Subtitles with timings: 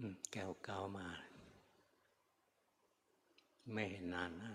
[0.02, 1.06] ืมแก้วเก้ามา
[3.72, 4.50] ไม่เห็นนานนะ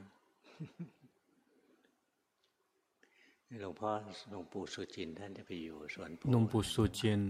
[3.61, 3.91] หลวงพ่อ
[4.29, 7.21] หลวงปู่สุจินท่านจะไปอยู่สวนหลวงปู่สุจิน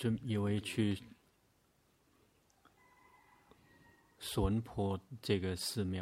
[0.00, 0.02] 就
[0.32, 0.70] 以为去
[4.30, 4.70] สวนโพ
[5.26, 5.94] 这个寺庙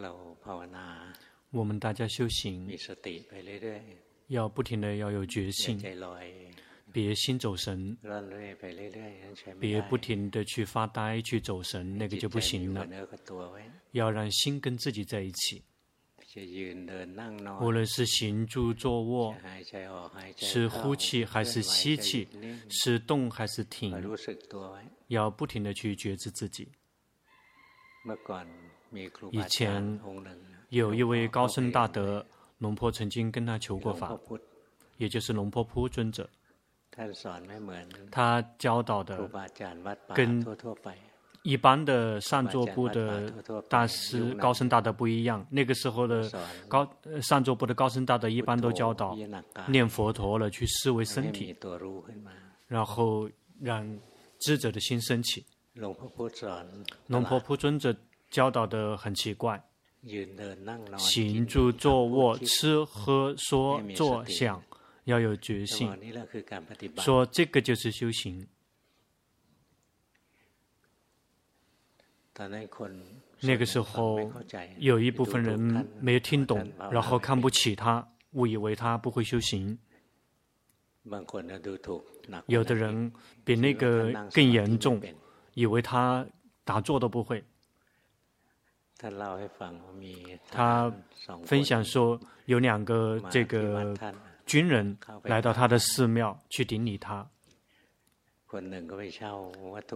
[0.00, 0.10] เรา
[0.44, 0.86] ภาวนา
[1.58, 2.40] 我们大家修行
[2.72, 5.81] มีสติไปเรื่อยๆ 要不停的要有决心
[6.91, 7.97] 别心走神。
[9.59, 12.87] 别不停的去发呆去走神那个就不行了。
[13.91, 15.63] 要让心跟自己在一起。
[17.61, 19.33] 无论是行住坐卧
[20.35, 22.27] 是呼气还是吸气
[22.69, 23.93] 是动还是停
[25.07, 26.67] 要不停的去觉知自己。
[29.31, 29.99] 以前
[30.69, 32.25] 有一位高僧大德
[32.59, 34.17] 龙婆曾经跟他求过法，
[34.97, 36.29] 也就是龙婆铺尊者。
[38.09, 39.29] 他教导的
[40.13, 40.45] 跟
[41.43, 43.29] 一般的上座部的
[43.69, 45.45] 大师高僧大德不一样。
[45.51, 46.31] 那个时候的
[46.69, 46.89] 高
[47.21, 49.15] 上座部的高僧大德一般都教导
[49.67, 51.55] 念佛陀了，去思维身体，
[52.67, 53.99] 然后让
[54.39, 55.45] 智者的心升起。
[55.73, 57.93] 龙婆铺尊者
[58.31, 59.61] 教导的很奇怪：
[60.97, 64.61] 行住坐卧、吃喝说坐想。
[65.05, 65.87] 要有决心，
[66.97, 68.47] 说这个就是修行。
[73.41, 74.17] 那个时候，
[74.79, 79.77] 有一部分人没有听懂，然后看不起他，误以为他不会修行。
[82.47, 84.99] 有的人比那个更严重，
[85.53, 86.25] 以为他
[86.63, 87.43] 打坐都不会。
[90.51, 90.91] 他
[91.43, 93.93] 分享说，有两个这个。
[94.45, 97.27] 军人来到他的寺庙去顶礼他，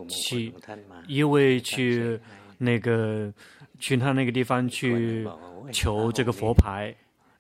[0.09, 0.51] 去
[1.07, 2.19] 一位去
[2.57, 3.31] 那个
[3.77, 5.23] 去他那个地方去
[5.71, 6.91] 求这个佛牌，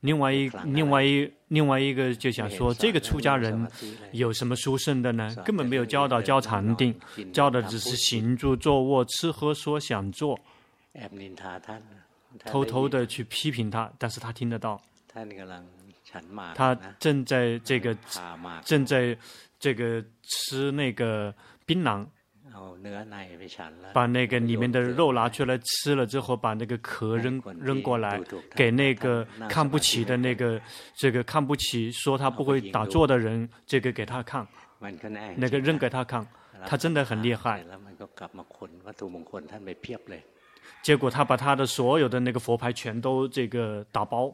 [0.01, 3.67] 另外一另外一另外一个就想说，这个出家人
[4.11, 5.35] 有什么殊胜的呢？
[5.43, 6.93] 根本没有教导教禅定，
[7.33, 10.39] 教的只是行住坐卧、吃喝说想做，
[12.45, 14.81] 偷偷的去批评他，但是他听得到。
[16.55, 17.95] 他正在这个
[18.63, 19.17] 正在
[19.59, 21.33] 这个吃那个
[21.65, 22.05] 槟榔，
[23.93, 28.19] 把那个里面的肉拿出来吃了之后，把那个壳扔扔过来，
[28.55, 30.61] 给那个看不起的那个
[30.95, 34.47] 这个看不起说他不会打坐的人，这个给他看，
[35.35, 36.25] 那个扔给他看，
[36.65, 37.63] 他真的很厉害。
[40.81, 44.33] 结果他把他的所有的那个佛牌全都这个打包。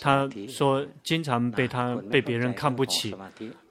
[0.00, 3.14] 他说：“经常被他被别人看不起，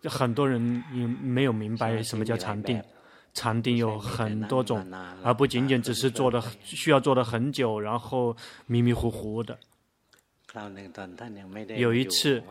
[0.03, 2.81] 很多人也没有明白什么叫禅定。
[3.33, 4.83] 禅定有很多种，
[5.23, 9.57] 而不仅仅只是做的需要做的很久，然后迷迷糊糊的。
[11.75, 12.41] 有一次，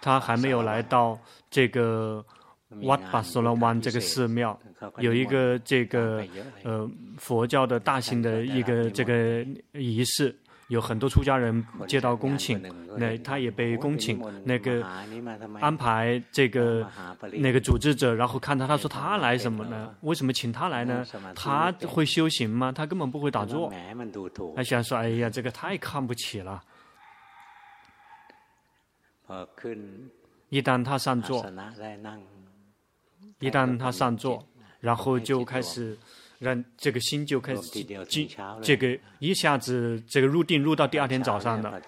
[0.00, 1.18] 他还没有来到
[1.50, 2.24] 这个。”
[2.82, 4.58] 瓦巴索拉湾这个寺庙
[4.98, 6.24] 有一个这个
[6.64, 10.34] 呃佛教的大型的一个这个仪式，
[10.68, 12.60] 有很多出家人接到恭请，
[12.96, 14.84] 那他也被恭请，那个
[15.60, 16.86] 安排这个
[17.32, 19.94] 那个组织者，然后看他，他说他来什么呢？
[20.00, 21.04] 为什么请他来呢？
[21.34, 22.72] 他会修行吗？
[22.72, 23.72] 他根本不会打坐。
[24.56, 26.62] 他想说，哎呀，这个太看不起了。
[30.48, 31.44] 一旦他上座。
[33.40, 34.46] 一旦他上座，
[34.80, 35.98] 然后就开始
[36.38, 37.62] 让这个心就开始
[38.04, 38.28] 进，
[38.62, 41.82] 这个一下子这个入定入到第二天早上的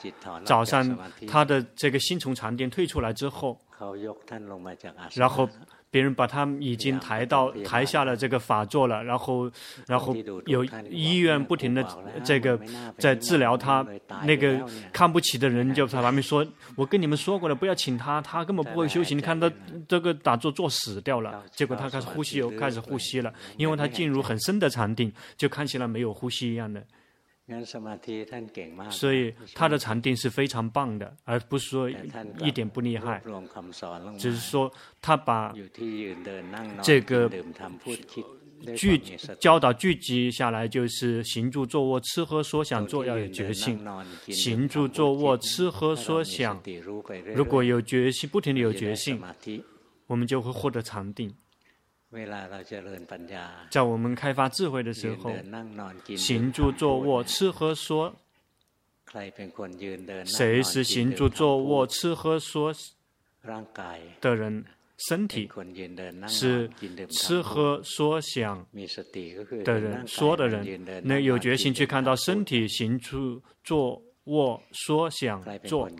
[0.45, 3.59] 早上，他的这个心从禅定退出来之后，
[5.15, 5.49] 然后。
[5.94, 9.49] 别人把他已经抬到抬下了这个法座了，然后，
[9.87, 10.12] 然后
[10.47, 11.86] 有医院不停的
[12.24, 12.59] 这个
[12.98, 13.86] 在治疗他，
[14.24, 14.60] 那个
[14.92, 19.16] 看不起的人就 在旁边说：“我跟你们说过了，不要请他，他根本不会修行。
[19.18, 19.48] 你看他
[19.86, 26.83] 这个打坐坐死掉了，结果他开始呼吸又开始呼吸了，因为他进入很深的禅定，就看起来没有呼吸一样的。”
[28.91, 31.91] 所以他的禅定是非常棒的，而不是说
[32.41, 33.22] 一点不厉害，
[34.18, 35.54] 只是说他把
[36.82, 37.30] 这个
[38.74, 38.98] 聚
[39.38, 43.78] 教导聚集下来，就是行住坐卧、吃喝说想做要有决心，
[44.28, 46.62] 行住坐卧、吃喝说想，
[47.34, 49.20] 如果有决心，不停的有决心，
[50.06, 51.30] 我们就会获得禅定。
[53.71, 55.31] 在我们开发智慧的时候，
[56.16, 58.15] 行住坐卧、吃喝说，
[60.25, 62.72] 谁是行住坐卧吃喝说
[64.21, 64.65] 的人？
[64.97, 65.51] 身体
[66.28, 66.71] 是
[67.11, 68.65] 吃喝说想
[69.65, 75.91] 的人，说的人，那有决心去看到身体行住坐卧说想做，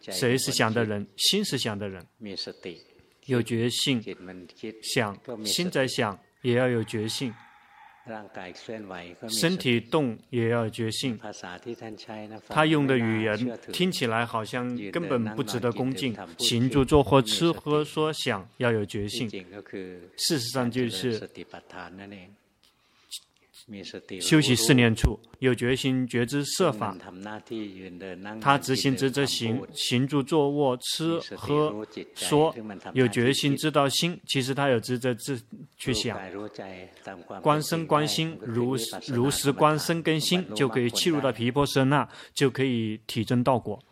[0.00, 1.04] 谁是想的人？
[1.16, 2.06] 心是想的人，
[3.30, 4.02] 有决心
[4.82, 7.32] 想，心在想，也要有决心。
[9.28, 11.16] 身体动也要有决心。
[12.48, 16.16] 他用的语言听起来好像根本不值得恭敬。
[16.38, 19.30] 行住坐或吃喝说想要有决心，
[20.16, 21.20] 事实上就是。
[24.20, 26.96] 修习四念处，有决心觉知设法，
[28.40, 32.54] 他执行职责行，行住坐卧吃喝说，
[32.92, 35.40] 有决心知道心，其实他有职责自
[35.76, 36.18] 去想，
[37.42, 38.76] 观身观心，如
[39.08, 43.82] 如实观身跟心，就可以契入到皮婆舍那，就可以体证道果。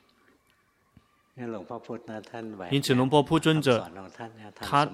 [2.70, 3.90] 因此，龙婆铺尊者，
[4.60, 4.88] 他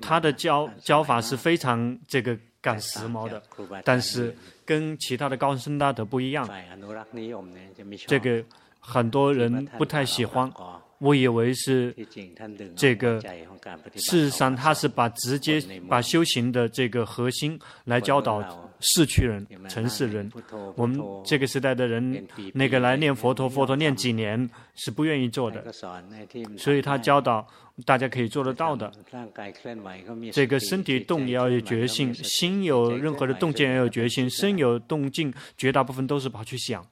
[0.00, 2.38] 他的教教法是非常这个。
[2.60, 3.40] 赶时髦的，
[3.84, 4.36] 但是
[4.66, 6.44] 跟其他的高僧大德不一样。
[8.04, 8.44] 这个
[8.80, 10.52] 很多人不太喜欢，
[10.98, 11.94] 我以为是
[12.76, 13.20] 这个。
[13.96, 20.30] 事实上，他是把直接把修行的这个核心来教导市区人、城市人。
[20.74, 25.70] 我们这个时代的人，那个来念佛陀，佛陀念几年是不愿意做的，
[26.56, 27.46] 所以他教导
[27.84, 28.90] 大家可以做得到的。
[30.32, 36.86] 这个身体动也要有决心，心有任何的动静也要有决心，身有动静，绝大部分都是跑去想。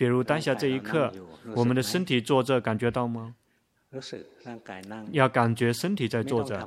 [0.00, 1.12] 比如当下这一刻，
[1.54, 3.34] 我们的身体坐着，感觉到吗？
[5.10, 6.66] 要感觉身体在坐着，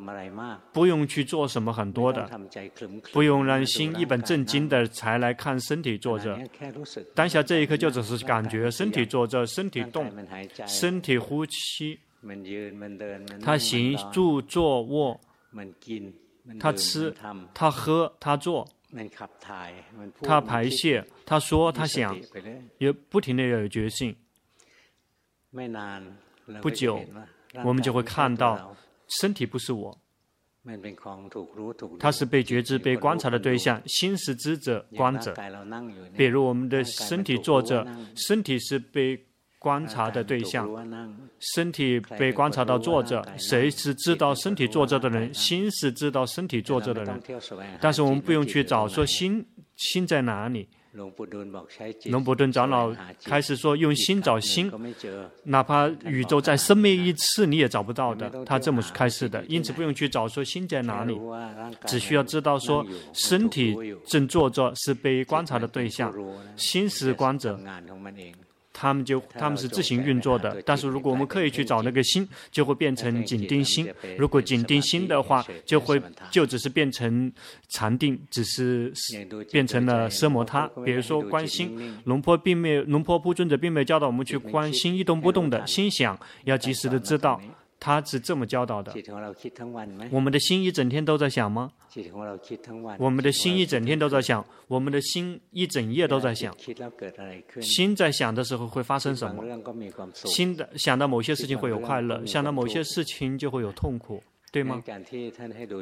[0.72, 2.30] 不用去做什么很多的，
[3.12, 6.40] 不用让心一本正经的才来看身体坐着。
[7.16, 10.06] 当下这一刻就只是感觉身体坐着，身体动，
[10.68, 12.00] 身体呼吸，
[13.42, 15.20] 他行住坐卧，
[16.60, 17.12] 他吃，
[17.52, 18.70] 他喝，他坐，
[20.22, 22.16] 他排泄，他说，他想，
[22.78, 24.16] 也不停的要有决心。
[26.62, 27.00] 不久，
[27.64, 28.76] 我们就会看到，
[29.20, 30.00] 身体不是我，
[32.00, 33.82] 他是被觉知、被观察的对象。
[33.86, 35.34] 心是知者、观者。
[36.16, 39.26] 比如我们的身体坐着，身体是被
[39.64, 40.70] 观察的对象，
[41.40, 43.26] 身体被观察到坐着。
[43.38, 45.34] 谁是知道身体坐着的人？
[45.34, 47.24] 心是知道身体坐着的人。
[47.80, 49.46] 但是我们不用去找说心，
[49.78, 50.68] 心在哪里？
[50.92, 51.10] 龙
[52.22, 52.94] 伯顿长老
[53.24, 54.70] 开始说：“用心找心，
[55.46, 61.18] 哪怕宇宙再生灭一次，你也找不到的。”他这么开始的，因此不用去找说心在哪里，
[61.88, 63.76] 只需要知道说身体
[64.06, 66.14] 正坐着是被观察的对象，
[66.58, 67.58] 心是观者。
[68.74, 73.88] 他们就他们是自行运作的，但是如果我们刻意去找那个心，就会变成紧盯心。
[74.18, 77.32] 如果紧盯心的话，就会就只是变成
[77.70, 78.92] 禅定，只是
[79.52, 80.68] 变成了奢摩他。
[80.84, 87.40] 比如说观心，龙婆并没有，龙婆铺尊者并没有教导我们去观心一动不动的心想，要及时的知道。
[87.86, 88.94] 他是这么教导的。
[90.10, 91.70] 我们的心一整天都在想吗？
[92.98, 96.56] 我们的心一整天都在想，我们的心一整夜都在想。
[97.62, 99.44] 心在想的时候会发生什么？
[100.14, 104.82] 心的想到某些事情会有快乐，想到某些事情就会有痛苦，对吗？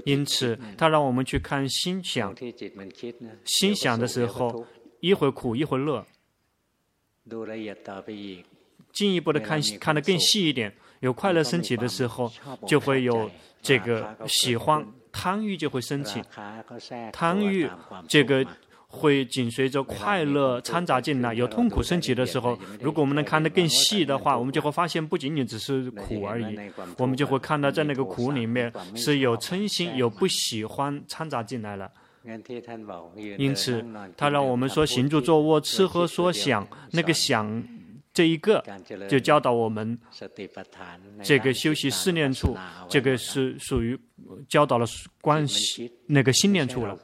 [0.05, 2.35] 因此，他让我们去看心想。
[3.45, 4.65] 心想的时候，
[5.01, 6.03] 一会苦，一会乐。
[8.91, 10.73] 进一步的看，看得更细一点。
[11.01, 12.31] 有快乐升起的时候，
[12.65, 13.29] 就会有
[13.61, 16.21] 这个喜欢贪欲就会升起，
[17.11, 17.69] 贪欲
[18.07, 18.45] 这个
[18.87, 21.33] 会紧随着快乐掺杂进来。
[21.33, 26.55] 有痛苦升起的时候，如果我们能看得更细的话，我们就会发现不仅仅只是苦而已，
[26.97, 31.91] 我们就会看到在那个苦里面是有嗔心、有不喜欢掺杂进来了。
[33.39, 33.83] 因此，
[34.15, 37.80] 他让我们说行住坐卧、吃喝说想，那个想。
[38.13, 38.63] 这一个
[39.09, 39.97] 就教导我们，
[41.23, 42.57] 这个修习四念处，
[42.89, 43.97] 这个是属于
[44.49, 44.85] 教导了
[45.21, 46.97] 关系那个心念处了。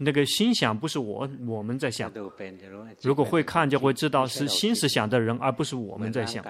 [0.00, 2.08] 那个心想不是我我们在想，
[3.02, 6.44] 如果会看就会知道是心思想的人，而不是我们在想。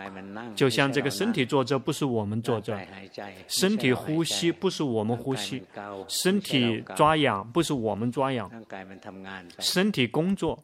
[0.55, 2.79] 就像这个身体坐着不是我们坐着，
[3.47, 5.63] 身体呼吸不是我们呼吸，
[6.09, 8.51] 身体抓痒不是我们抓痒，
[9.59, 10.63] 身体工作。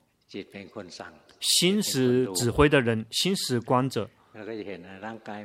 [1.44, 4.08] 心是指挥的人，心是观者。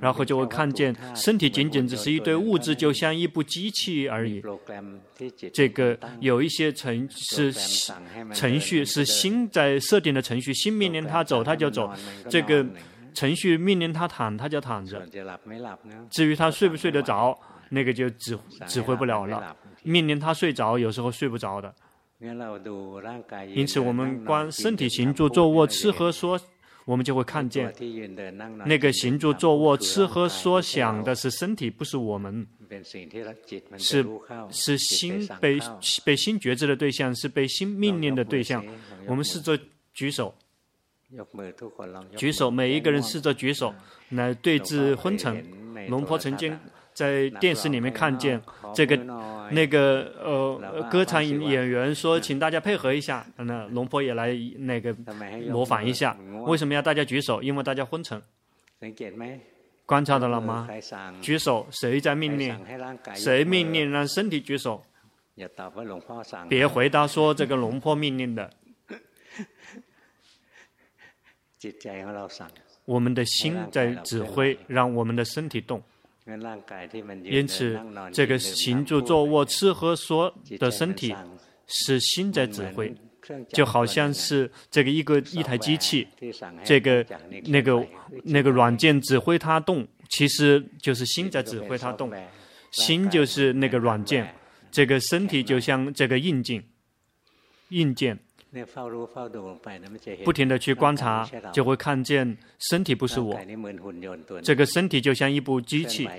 [0.01, 4.41] 然后就会看见身体仅仅只是一堆物质，就像一部机器而已。
[5.53, 7.53] 这个有一些程是
[8.33, 11.91] 程序，是心在设定的程序，心命令他走他就走，
[12.27, 12.65] 这个
[13.13, 15.05] 程序命令他躺他就躺着。
[16.09, 17.37] 至于他睡不睡得着，
[17.69, 19.55] 那个就指指挥不了了。
[19.83, 21.71] 命令他睡着，有时候睡不着的。
[23.55, 26.39] 因此，我们观身体行住坐卧吃喝说。
[26.85, 27.71] 我们就会看见，
[28.65, 32.47] 那个行住坐卧、吃喝说想的是身体，不是我们，
[33.77, 34.03] 是
[34.49, 35.59] 是心被
[36.03, 38.65] 被心觉知的对象，是被心命令的对象。
[39.05, 39.59] 我们试着
[39.93, 40.33] 举手，
[42.15, 43.71] 举手，每一个人试着举手，
[44.09, 45.45] 来对峙昏沉。
[45.89, 46.57] 龙婆曾经。
[46.99, 48.41] 在电视里面看见
[48.75, 48.97] 这个
[49.51, 54.93] 那个呃歌唱演员说， 请大家配合一下，那龙婆也来那个
[55.49, 56.17] 模仿一下。
[56.45, 57.41] 为什么要大家举手？
[57.41, 58.21] 因为大家昏沉。
[59.85, 60.67] 观察到了吗？
[61.21, 62.53] 举手，谁在命令？
[63.15, 64.83] 谁命令让身体举手？
[66.49, 68.51] 别回答说这个龙婆命令的。
[72.83, 75.81] 我们的心在指挥，让我们的身体动。
[77.23, 77.79] 因此，
[78.11, 81.15] 这个行住坐卧、吃喝说的身体
[81.67, 82.93] 是心在指挥，
[83.53, 86.07] 就好像是这个一个一台机器，
[86.63, 87.05] 这个
[87.45, 87.87] 那个
[88.23, 92.11] 那个软件指挥它动，其实就是心在指挥它动，
[92.71, 94.35] 心就是那个软件，
[94.71, 96.63] 这个身体就像这个硬件，
[97.69, 98.19] 硬件。
[100.25, 103.39] 不停的去观察，就会看见身体不是我。
[104.41, 106.09] 这个身体就像一部机器，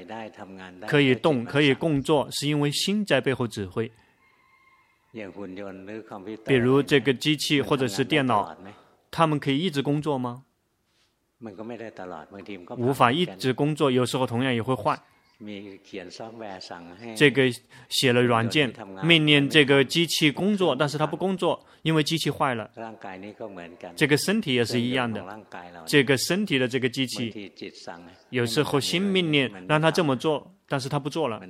[0.87, 3.91] 可以动，可以工作，是因为心在背后指挥。
[6.47, 8.57] 比如这个机器或者是电脑，
[9.11, 10.45] 他们可以一直工作吗？
[12.77, 14.97] 无法一直工作，有时候同样也会坏。
[17.17, 17.51] 这个
[17.89, 22.71] 写了软件，命令这个机器工作，但是它不工作，因为机器坏了。
[23.97, 25.25] 这个身体也是一样的，
[25.87, 27.53] 这个身体的这个机器，
[28.29, 30.53] 有时候新命令让它这么做。
[30.71, 31.43] 但是他不做了，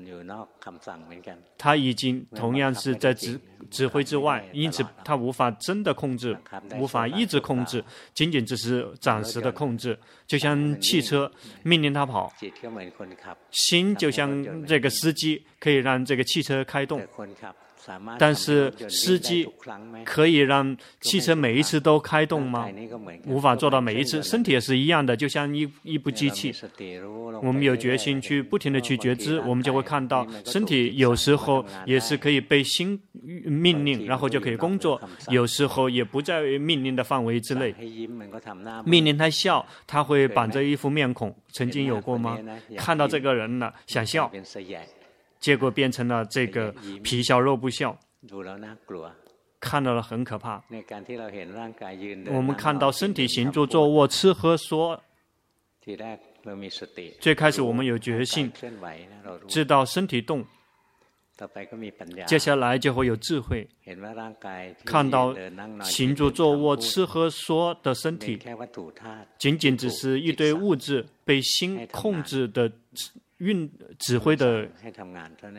[1.58, 3.38] 他已经同样是在指
[3.70, 6.34] 指挥之外，因此他无法真的控制，
[6.78, 7.84] 无法一直控制，
[8.14, 9.98] 仅仅只是暂时的控制。
[10.26, 11.30] 就像汽车
[11.62, 12.32] 命令他跑，
[13.50, 17.06] 心就像这个司机，可以让这个汽车开动。
[18.18, 19.48] 但是司机
[20.04, 22.68] 可以让汽车每一次都开动吗？
[23.26, 24.22] 无法做到每一次。
[24.22, 26.54] 身体也是一样的，就像一一部机器。
[27.42, 33.00] 我们有决心去不停的去觉知，我们就会看到身体有时候也是可以被心
[33.44, 37.74] 命令，然后就可以工作；有时候也不在命令的范围之内。
[38.84, 41.34] 命令他笑，他会板着一副面孔。
[41.52, 42.38] 曾经有过吗？
[42.76, 44.30] 看到这个人了，想笑。
[45.40, 46.70] 结果变成了这个
[47.02, 47.98] 皮笑肉不笑，
[49.58, 50.62] 看到了很可怕。
[52.26, 55.02] 我们看到身体行住坐卧吃喝说，
[57.18, 58.52] 最开始我们有觉性，
[59.48, 60.44] 知道身体动，
[62.26, 63.66] 接下来就会有智慧，
[64.84, 65.34] 看到
[65.82, 68.38] 行住坐卧吃喝说的身体，
[69.38, 72.70] 仅仅只是一堆物质被心控制的。
[73.40, 74.68] 运指挥的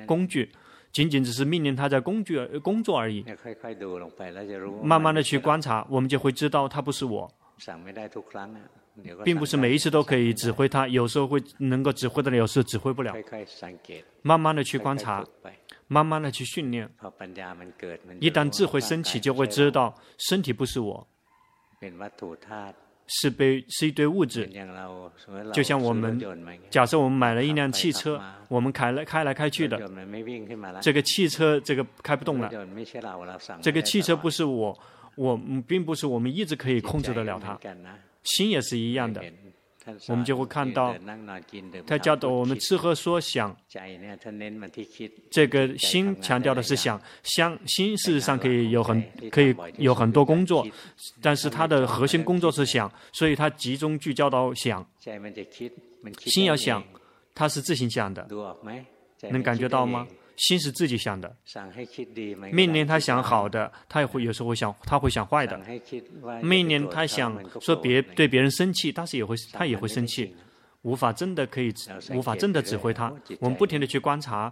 [0.08, 0.52] 工具，
[0.92, 3.26] 仅仅只是命令他在工具工作而已。
[4.82, 7.32] 慢慢的去观察，我们就会知道他不是我，
[9.24, 13.16] 并不是每一次都可以指挥他，有时候会能够指挥得了，有时候指挥不了。
[14.22, 15.26] 慢慢的去观察，
[15.88, 16.90] 慢慢的去训练，
[18.20, 21.08] 一旦智慧升起，就会知道身体不是我。
[23.14, 24.50] 是被是一堆物质，
[25.52, 26.18] 就像我们
[26.70, 29.78] 假设我们买了一辆汽车，我们开来开来开去的，
[30.82, 32.50] 这个汽车这个开不动了，
[33.62, 34.80] 这个汽车不是我，
[35.16, 35.38] 我
[35.68, 37.60] 并不是我们一直可以控制得了它，
[38.24, 39.22] 心也是一样的。
[40.08, 40.96] 我们就会看到，
[41.88, 43.56] 他教导我们吃喝说想，
[45.32, 50.66] 这个心强调的是想，想心事实上可以有很可以有很多工作，
[51.20, 54.86] 但是它的核心工作是想，所以它集中聚焦到想。
[56.26, 56.84] 心要想，
[57.34, 58.28] 它是自行想的，
[59.32, 60.08] 能感觉到吗？
[60.36, 61.36] 心是自己想的，
[62.52, 65.60] 命令他想好的，他也会有时候会想，他会想坏的。
[66.42, 70.36] 命令他想说别对别人生气，但是也会他也会生气。
[70.84, 71.72] 无法真的可以，
[72.14, 73.14] 无法真的指挥它。
[73.40, 74.52] 我们不停的去观察，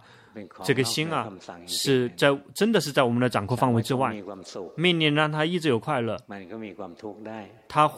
[0.63, 1.27] 这个心啊，
[1.65, 4.15] 是在真的是在我们的掌控范围之外。
[4.75, 6.15] 命令让他一直有快乐，
[7.67, 7.91] 他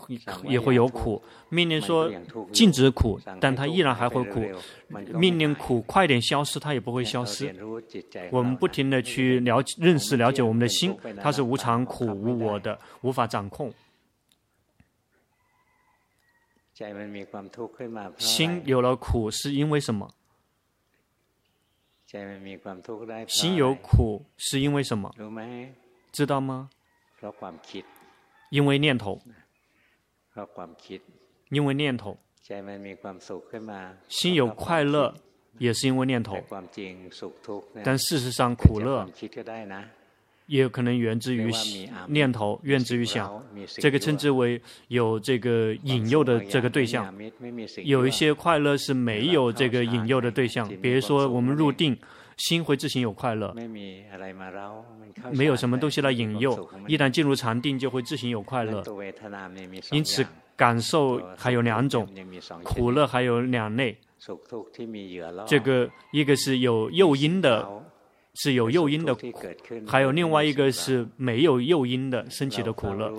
[0.45, 1.21] 也会有苦。
[1.49, 2.09] 命令说
[2.53, 4.41] 禁止苦，但他依然还会苦。
[5.13, 7.53] 命令苦快点消失，他也不会消失。
[8.31, 13.69] 我们不停的去了解、认识、了解我们的心，它是无常、苦、无我的，无法掌控。
[18.17, 20.13] 心有了苦是因为什么？
[23.27, 25.11] 心有苦是因为什么？
[26.11, 26.69] 知道吗？
[28.49, 29.21] 因为念头。
[31.49, 32.17] 因为念头。
[34.09, 35.13] 心有快乐
[35.57, 36.37] 也是因为念头。
[37.83, 39.07] 但事实上苦乐。
[40.51, 41.49] 也有可能源自于
[42.09, 43.41] 念头，源自于想，
[43.77, 47.13] 这个称之为有这个引诱的这个对象。
[47.85, 51.97] 有一些快乐是没有这个引诱的对象，比如说我们入定，
[52.35, 53.55] 心会自行有快乐，
[55.31, 58.83] 没有什么东西来引诱，一旦进入禅定就会自行有快乐。
[59.91, 60.25] 因此
[60.57, 62.05] 感受还有两种，
[62.65, 63.97] 苦乐还有两类，
[65.47, 67.65] 这个一个是有诱因的。
[68.35, 69.31] 是有诱因的苦，
[69.85, 73.11] 还有另外一个是没有诱因的升起的苦乐。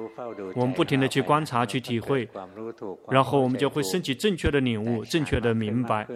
[0.54, 2.28] 我们不停的去观察、去体会，
[3.08, 6.06] 然后我们就会升起正确的领悟、正确的明白，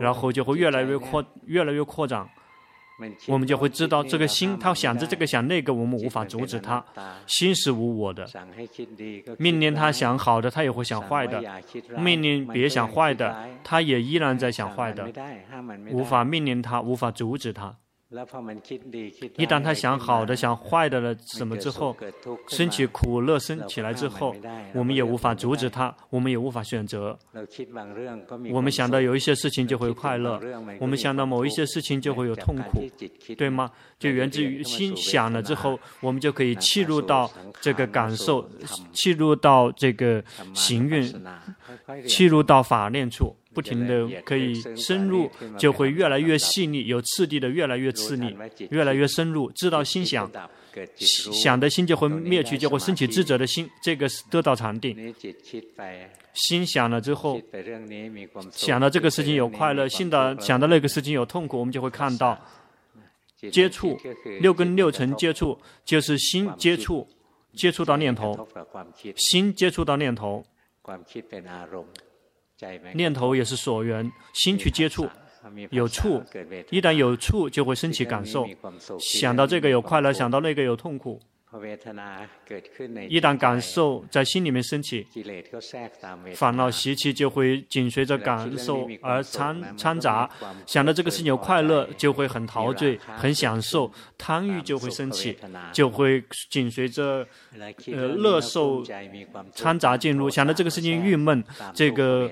[0.00, 2.26] 然后就会越来越扩、越来越扩展。
[3.28, 6.82] 我们就会知道，这个心他想着这个想那个，我们无法阻止他。
[7.26, 8.26] 心是无我的，
[9.38, 11.38] 命令他想好的，他也会想坏的；
[11.98, 15.06] 命令别想坏的，他也依然在想坏的。
[15.90, 17.76] 无法命令他，无法阻止他。
[19.36, 21.96] 一旦他想好的、想坏的了什么之后，
[22.46, 24.32] 升起苦乐升起来之后，
[24.72, 27.18] 我们也无法阻止他，我们也无法选择。
[28.52, 30.40] 我们想到有一些事情就会快乐，
[30.78, 32.88] 我们想到某一些事情就会有痛苦，
[33.36, 33.72] 对吗？
[33.98, 37.28] 就源自于心想了之后，我们就可以契入到
[37.60, 38.48] 这个感受，
[38.92, 40.22] 契入到这个
[40.54, 41.12] 行运，
[42.06, 43.34] 契入到法念处。
[43.56, 48.36] 不停的可以深入，就会越来越细腻，有次第的越来越次腻，
[48.68, 50.30] 越来越深入，知道心想，
[50.94, 55.14] 想的心就会灭去，就会升起智者的心，这个是得到禅定。
[56.34, 57.40] 心想了之后，
[58.52, 62.38] 想到这个事情有快乐，心的想到那个事情有痛苦，我们就会看到
[63.50, 63.98] 接触
[64.42, 67.08] 六根六尘接触，就是心接触
[67.54, 68.46] 接触到念头，
[69.16, 70.44] 心接触到念头。
[72.94, 75.08] 念头也是所缘，心去接触，
[75.70, 76.22] 有触，
[76.70, 78.46] 一旦有触就会升起感受，
[78.98, 81.20] 想到这个有快乐，想到那个有痛苦。
[83.08, 85.06] 一旦感受在心里面升起，
[86.34, 90.28] 烦恼习气就会紧随着感受而掺掺杂。
[90.66, 95.36] 想到这个事情有快乐，就会很陶醉、很享受；贪欲就会升起，
[95.72, 97.26] 就会紧随着
[97.92, 98.84] 呃乐受
[99.54, 100.30] 掺杂进入。
[100.30, 101.42] 想到这个事情郁闷，
[101.74, 102.30] 这个。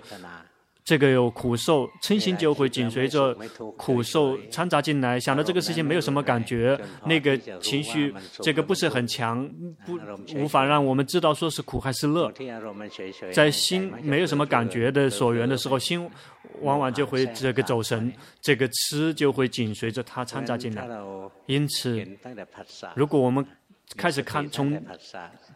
[0.84, 3.34] 这个有苦受，嗔心就会紧随着
[3.76, 5.18] 苦受掺杂进来。
[5.18, 9.48] 想到这个事情没有什么感觉，那个情绪这个不是很强，
[9.86, 9.98] 不
[10.36, 12.30] 无法让我们知道说是苦还是乐。
[13.32, 16.06] 在心没有什么感觉的所缘的时候，心
[16.60, 20.86] 往往就会这个走神，这个痴就会紧随着它掺杂进来。
[21.46, 22.06] 因此，
[22.94, 23.42] 如果我们
[23.96, 24.78] 开始看从。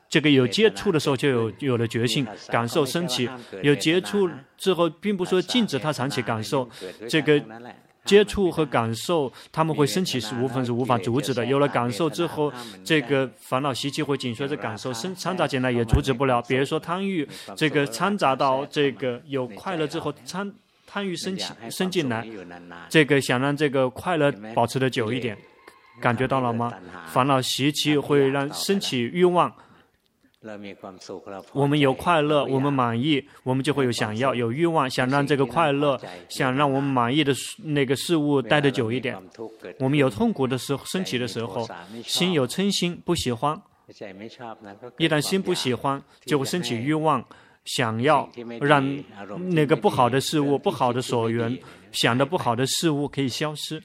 [0.08, 3.28] 这个有接触的时候就有有了觉性，感受升起。
[3.62, 6.68] 有接触之后，并不说禁止它长期感受。
[7.08, 7.42] 这个
[8.04, 11.44] 接触和感受，他们会升起是无分是无法阻止的。
[11.44, 12.50] 有了感受之后，
[12.82, 16.40] 这个烦恼习气会紧随着感受生掺杂进来，也阻止不了。
[16.48, 20.50] 比如说贪欲，这个掺杂到这个有快乐之后，贪
[20.86, 22.26] 贪欲升起升进来，
[22.88, 25.36] 这个想让这个快乐保持的久一点，
[26.00, 26.72] 感觉到了吗？
[27.12, 29.52] 烦恼习气会让升起欲望。
[31.52, 39.20] 我们有快乐，我们满意，我们就会有想要、有欲望，想让这个快乐、想让我们满意的那个事物待得久一点。
[39.80, 41.68] 我们有痛苦的时候、升起的时候，
[42.04, 43.60] 心有嗔心，不喜欢。
[44.98, 47.24] 一旦心不喜欢，就会升起欲望，
[47.64, 49.02] 想要让
[49.50, 51.58] 那个不好的事物、不好的所缘、
[51.90, 53.82] 想的不好的事物可以消失。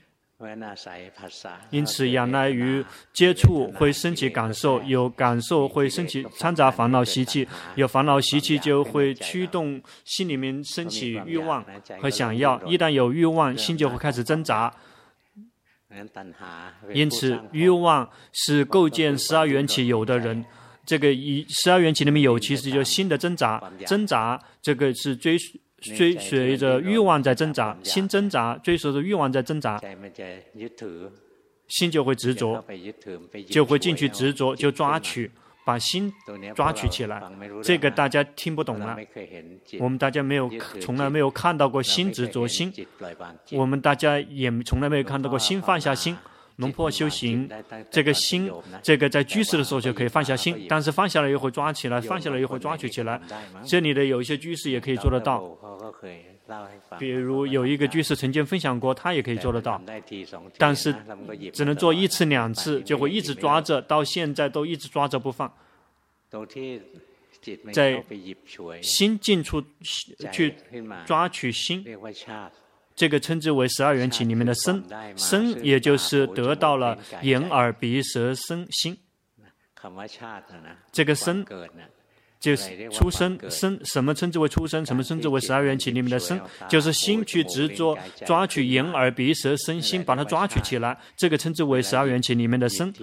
[1.69, 11.63] 因此，仰赖于接触会升起感受，有感受会升起掺杂烦恼习气，有烦恼习气就会驱动心里面升起欲望
[12.01, 12.61] 和想要。
[12.65, 14.73] 一旦有欲望，心就会开始挣扎。
[16.91, 20.43] 因此，欲望是构建十二缘起有的人。
[20.85, 25.37] 这个一十二缘起里面有，其实就是心的挣扎，挣扎这个是追
[25.83, 29.81] 追随着欲望在挣扎，心挣扎，追随着欲望在挣扎，
[31.67, 32.63] 心就会执着，
[33.49, 35.29] 就会进去执着，就抓取，
[35.65, 36.13] 把心
[36.55, 37.21] 抓取起来。
[37.61, 38.97] 这个大家听不懂了，
[39.79, 42.73] 我们大家没有，从来没有看到过心执着心，
[43.51, 46.17] 我们大家也从来没有看到过心放下心。
[46.63, 47.49] 龙婆修行，
[47.91, 48.49] 这个心，
[48.81, 53.19] 这个在居士的时候就可以放下心，但是放下了又会抓起来，放下了又会抓取起来。
[53.65, 55.43] 这里的有一些居士也可以做得到。
[56.99, 59.81] 比如有一个居士曾经分享过，他也可以做得到，
[60.57, 60.93] 但是
[61.51, 65.51] 只能做一次两次，就会一直抓着，到现在都一直抓着不放。
[67.71, 68.03] 在
[68.81, 69.61] 心进出
[70.31, 70.55] 去
[71.05, 71.85] 抓取心。
[72.95, 74.83] 这个称之为十二缘起里面的身，
[75.15, 78.97] 身也就是得到了眼耳鼻舌身心。
[80.91, 81.45] 这个身
[82.39, 84.85] 就是出生生，什么称之为出生？
[84.85, 86.39] 什么称之为十二缘起里面的身？
[86.67, 92.93] 就是心去执着抓取眼耳鼻舌身心，把它抓取起来，这个称之为十二缘起里面的身。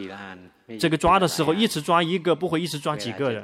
[0.79, 3.43] 这个抓的时候，一直抓一个，不会一直抓几个人。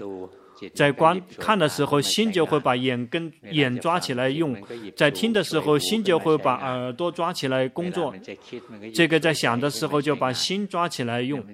[0.75, 4.55] 在观看的时候，心就会把眼跟眼抓起来用；
[4.97, 8.15] 在听的时候，心就会把耳朵抓起来工作。
[8.95, 11.45] 这个在想的时候，就把心抓起来用，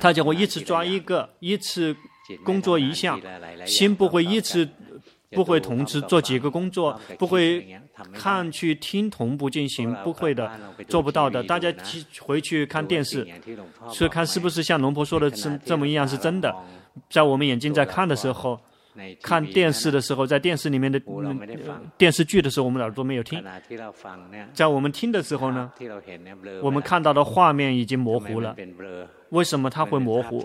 [0.00, 1.94] 他就会一次抓一个，一次
[2.44, 3.20] 工作一项，
[3.64, 4.68] 心不会一次
[5.30, 7.78] 不会同时做几个工作，不会
[8.12, 10.50] 看去听同步进行，不会的，
[10.88, 11.42] 做不到的。
[11.42, 11.72] 大家
[12.20, 13.26] 回去看电视，
[13.92, 16.54] 是看是不是像龙婆说的这这么一样是真的。
[17.10, 18.58] 在我们眼睛在看的时候，
[19.22, 23.44] 看电视的时候，在电视里面的、嗯、电视剧的时候，我们耳朵没有听。
[24.54, 25.70] 在我们听的时候呢，
[26.62, 28.56] 我们看到的画面已经模糊了。
[29.30, 30.42] 为什么它会模糊？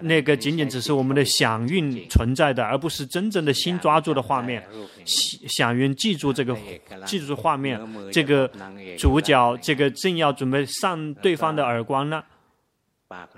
[0.00, 4.62] 那个仅仅只是我们的想蕴存在的，而不是真正的心抓住的画面。
[5.04, 6.56] 想蕴记住这个，
[7.04, 7.80] 记住画面。
[8.12, 8.48] 这个
[8.96, 12.22] 主角，这个正要准备扇对方的耳光呢，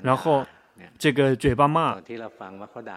[0.03, 0.45] 然后。
[0.99, 1.97] 这个嘴巴骂，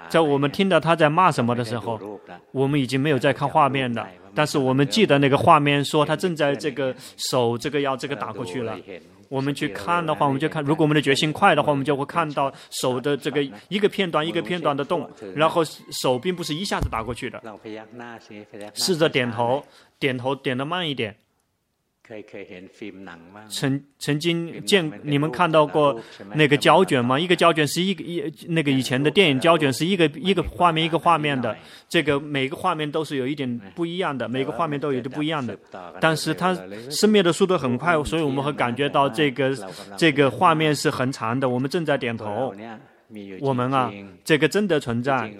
[0.10, 2.20] 在我们听到他在骂什么的时候，
[2.52, 4.08] 我们已经没有在看画面了。
[4.36, 8.78] 但是我们记得那个画面，说他正在这个手这个要这个打过去了。
[9.30, 17.42] 我们去看的话，我们就看，如果我们的决心快的话，我们就会看到手的这个一个片段一个片段的动，然后手并不是一下子打过去的。
[18.76, 19.64] 试着点头，
[19.98, 21.16] 点头点的慢一点。
[23.50, 25.98] 曾曾经见你们看到过
[26.36, 27.18] 那个胶卷吗？
[27.18, 31.56] 一个胶卷是一个一那个以前的电影胶卷是一个一个画面一个画面的，
[31.88, 35.58] 这个每个画面都是有一点不一样的，每个画面都有点不一样的。
[36.02, 36.54] 但是它
[36.90, 39.58] 生灭的速度很快，所以我们会感觉到这个
[39.98, 41.48] 这个画面是很长的。
[41.48, 42.54] 我们正在点头。
[43.40, 43.92] 我们啊，
[44.24, 45.32] 这个真的存在。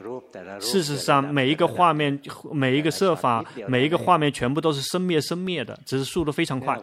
[0.60, 2.20] 事实上，每一个画面、
[2.52, 6.78] 每一个设法、每一个画面，全部都是生灭生灭的，只是速度非常快。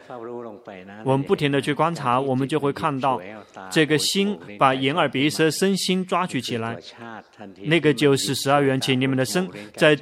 [1.05, 3.21] 我们不停的去观察，我们就会看到
[3.71, 6.79] 这个心把眼耳鼻舌身心抓取起来，
[7.65, 9.97] 那个就是十二缘起里面的身，在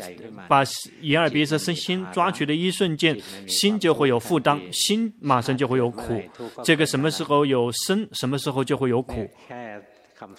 [0.46, 0.62] 把
[1.00, 6.20] 眼耳鼻舌身心抓取的一瞬间，心就会有负担，心马上就会有苦。
[6.62, 9.28] 这个什么时候有生，什么时候就会有苦。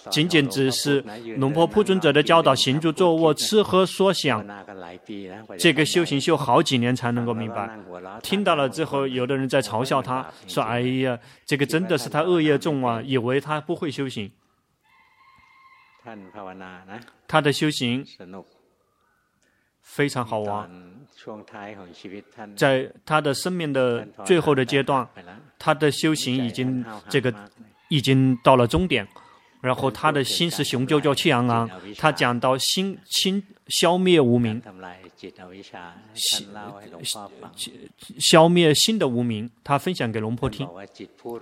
[0.10, 1.04] 仅仅只是
[1.38, 4.46] 龙婆普尊者的教导，行住坐卧、吃喝说想，
[5.58, 7.80] 这个修行修好几年才能够明白。
[8.22, 14.32] 听到了之后，有的人在嘲笑他，说：“哎呀，这个真的是他恶业重啊，以为他不会修行。”
[17.28, 18.04] 他的修行
[19.82, 20.70] 非常好玩，
[22.56, 25.08] 在他的生命的最后的阶段，
[25.60, 27.34] 他的修行已经这个
[27.90, 29.08] 已经到了终点。
[29.62, 34.62] 然后他的心是雄赳赳气昂昂，他讲到心心消灭无明，
[38.18, 40.68] 消灭心的无明，他分享给龙婆听。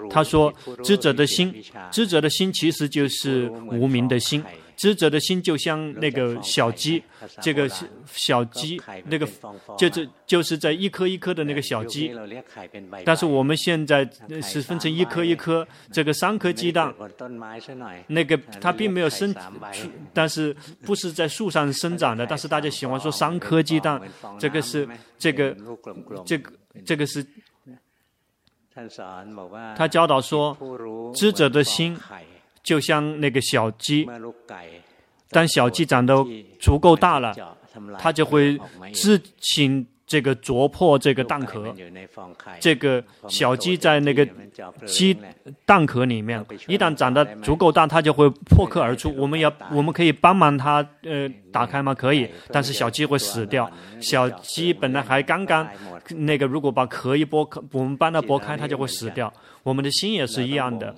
[0.10, 0.54] 他说：
[0.84, 1.54] 知者的心，
[1.92, 4.44] 知者的心其实就是无明的心。
[4.78, 7.04] 知者的心就像那个小鸡，
[7.42, 7.68] 这个
[8.06, 9.28] 小鸡，那个
[9.76, 12.16] 就是就是在一颗一颗的那个小鸡。
[13.04, 14.08] 但是我们现在
[14.42, 16.94] 是分成一颗一颗，这个三颗鸡蛋，
[18.08, 19.36] 那个它并没有生，
[20.14, 22.26] 但是不是在树上生长的。
[22.30, 24.00] 但是大家喜欢说三颗鸡蛋，
[24.40, 24.88] 这个是
[25.18, 25.58] 这个
[26.24, 26.52] 这个
[26.86, 27.26] 这个是。
[29.76, 30.56] 他教导说，
[31.16, 31.98] 知者的心。
[32.68, 34.06] 就像那个小鸡，
[35.30, 36.14] 当小鸡长得
[36.60, 37.34] 足够大了，
[37.98, 38.60] 它就会
[38.92, 41.74] 自行这个啄破这个蛋壳，
[42.60, 44.28] 这个小鸡在那个
[44.86, 45.16] 鸡
[45.66, 49.16] 蛋壳里面，一旦长得足够大，它就会破壳而出。
[49.16, 51.94] 我们要，我们可以帮忙它，呃，打开吗？
[51.94, 53.72] 可以，但是小鸡会死掉。
[54.02, 55.66] 小鸡本来还刚刚
[56.10, 59.34] 那个，如果把壳一剥开，我们帮它剥开，它就会死掉。
[59.64, 60.94] 我们的心也是一样的。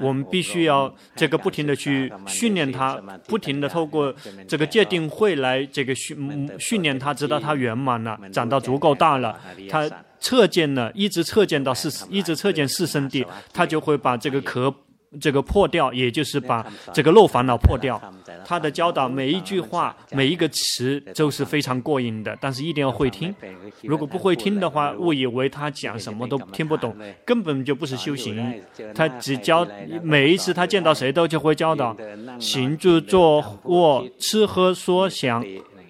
[0.00, 2.94] 我们必须要这个不停的去训练它，
[3.26, 4.14] 不停的透过
[4.46, 9.38] 这个界定会来这个训训练它，直到它圆满了，长到足够大了，
[9.68, 14.74] 它测见了，一直测见到四，一直测见四圣谛，它就会把这个壳。
[15.20, 18.00] 这个破掉，也就是把这个漏烦恼破掉。
[18.44, 23.34] 他的教导每一句话、每一个词都是非常过瘾的，但是一定要会听。
[23.82, 28.62] 如果不会听的话，误以为他讲什么都听不懂，根本就不是修行。
[28.94, 29.66] 他只教
[30.02, 31.96] 每一次他见到谁都就会教导
[32.38, 35.44] 行住坐卧吃喝说想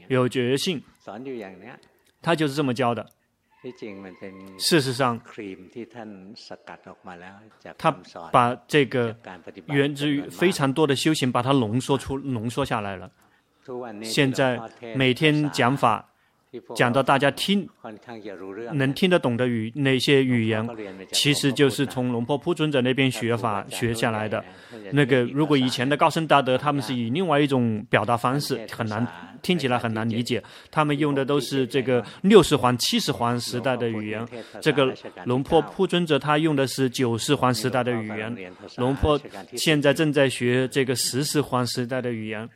[0.08, 0.82] 有觉性，
[2.20, 3.06] 他就是这么教的。
[4.58, 5.20] 事实上，
[7.78, 7.90] 他
[8.32, 9.16] 把这个
[9.66, 13.10] 源自于非常多的修行，把它浓缩出、浓缩下来了。
[14.02, 14.60] 现在
[14.96, 16.11] 每天讲法。
[16.74, 17.66] 讲到大家听
[18.74, 20.68] 能听得懂的语那些语言，
[21.10, 24.44] 其实就是从龙婆铺尊者那边学法学下来的。
[24.92, 29.06] 那个如果以前的高僧大德他们是以另外一种表达方式，很难
[29.40, 30.42] 听起来很难理解。
[30.70, 34.26] 他们用的都是这个六十环、七十环时代的语言。
[34.60, 38.52] 这个龙婆铺尊者他用的是九十环时代的语言。
[38.76, 39.18] 龙婆
[39.54, 42.48] 现在正在学这个十四环时代的语言。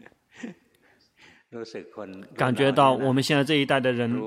[2.34, 4.20] 感觉到我们现在这一代的人，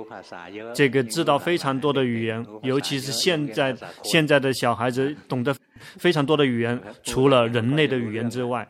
[0.74, 5.54] 这个知道非常多的语言，尤其是现在现在的小孩子懂得
[5.98, 8.68] 非常多的语言，除了人类的语言之外，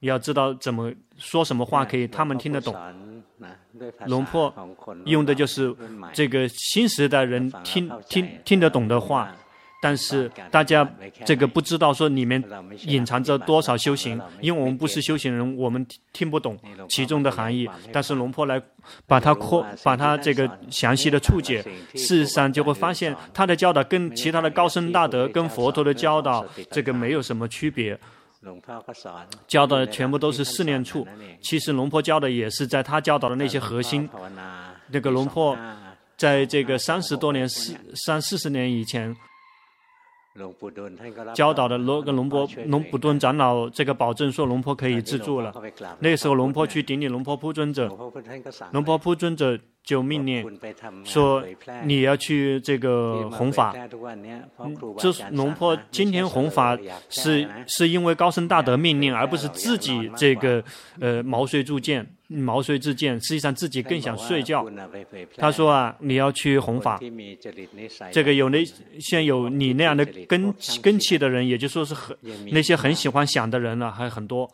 [0.00, 2.74] 要知道怎么说什么话可以他们听得懂。
[4.06, 4.52] 龙破
[5.04, 5.74] 用的就是
[6.12, 9.34] 这个新时代人听听听得懂的话。
[9.80, 10.88] 但是大家
[11.24, 12.42] 这个不知道说里面
[12.84, 17.68] 隐藏着多少修行，因为我们不是修行人，我们听不懂其中的含义。
[17.92, 18.60] 但是龙婆来
[19.06, 21.62] 把它扩，把它这个详细的注解，
[21.94, 27.96] 事实上就会发现他的教导跟其他的高僧大德跟佛陀的教导这个没有什么区别。
[29.46, 31.06] 教的全部都是四念处，
[31.40, 34.08] 其实龙婆教的也是在他教导的那些核心。
[34.88, 35.56] 那个龙婆
[36.16, 39.14] 在这个三十多年四三四十年以前。
[41.34, 45.52] 教导的罗跟龙婆龙普顿长老这个保证说龙婆可以自助了。
[46.00, 47.88] 那个时候龙婆去顶礼龙婆普尊者，
[48.72, 50.58] 龙婆普尊者就命令
[51.04, 51.42] 说，
[51.84, 53.74] 你要去这个弘法。
[54.98, 60.62] 这龙婆今天弘法是是因为高僧大德命令，而不是自己这个
[61.00, 62.06] 呃毛遂自荐。
[62.28, 64.66] 毛遂自荐，实际上自己更想睡觉。
[65.38, 67.00] 他说啊，你要去弘法，
[68.12, 68.62] 这个有那
[69.00, 72.14] 像有你那样的根根器的人，也就说是很
[72.52, 74.46] 那些很喜欢想的人了，还很多。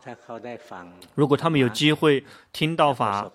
[1.16, 3.28] 如果他们有机会听到法，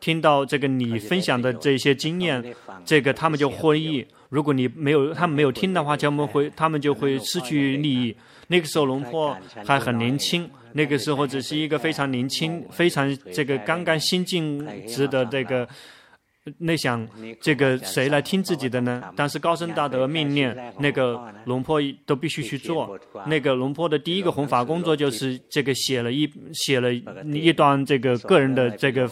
[0.00, 4.06] 听到这个你分享的这些经验，这个他们就获益。
[4.28, 8.16] 如果你没有他们没有听的话，他们会他们就会失去利益。
[8.52, 9.34] 那个时候龙婆
[9.66, 10.48] 还很年轻。
[10.72, 15.68] 那个时候只是一个非常年轻、非常这个刚刚新进职的这个，
[16.58, 17.08] 那想
[17.40, 19.02] 这个谁来听自己的呢？
[19.14, 22.98] 但是高僧大德命令那个龙婆都必须去做。
[23.26, 29.08] 那个龙婆的第一个弘法工作就是这个写了一写了一段这个个人的这个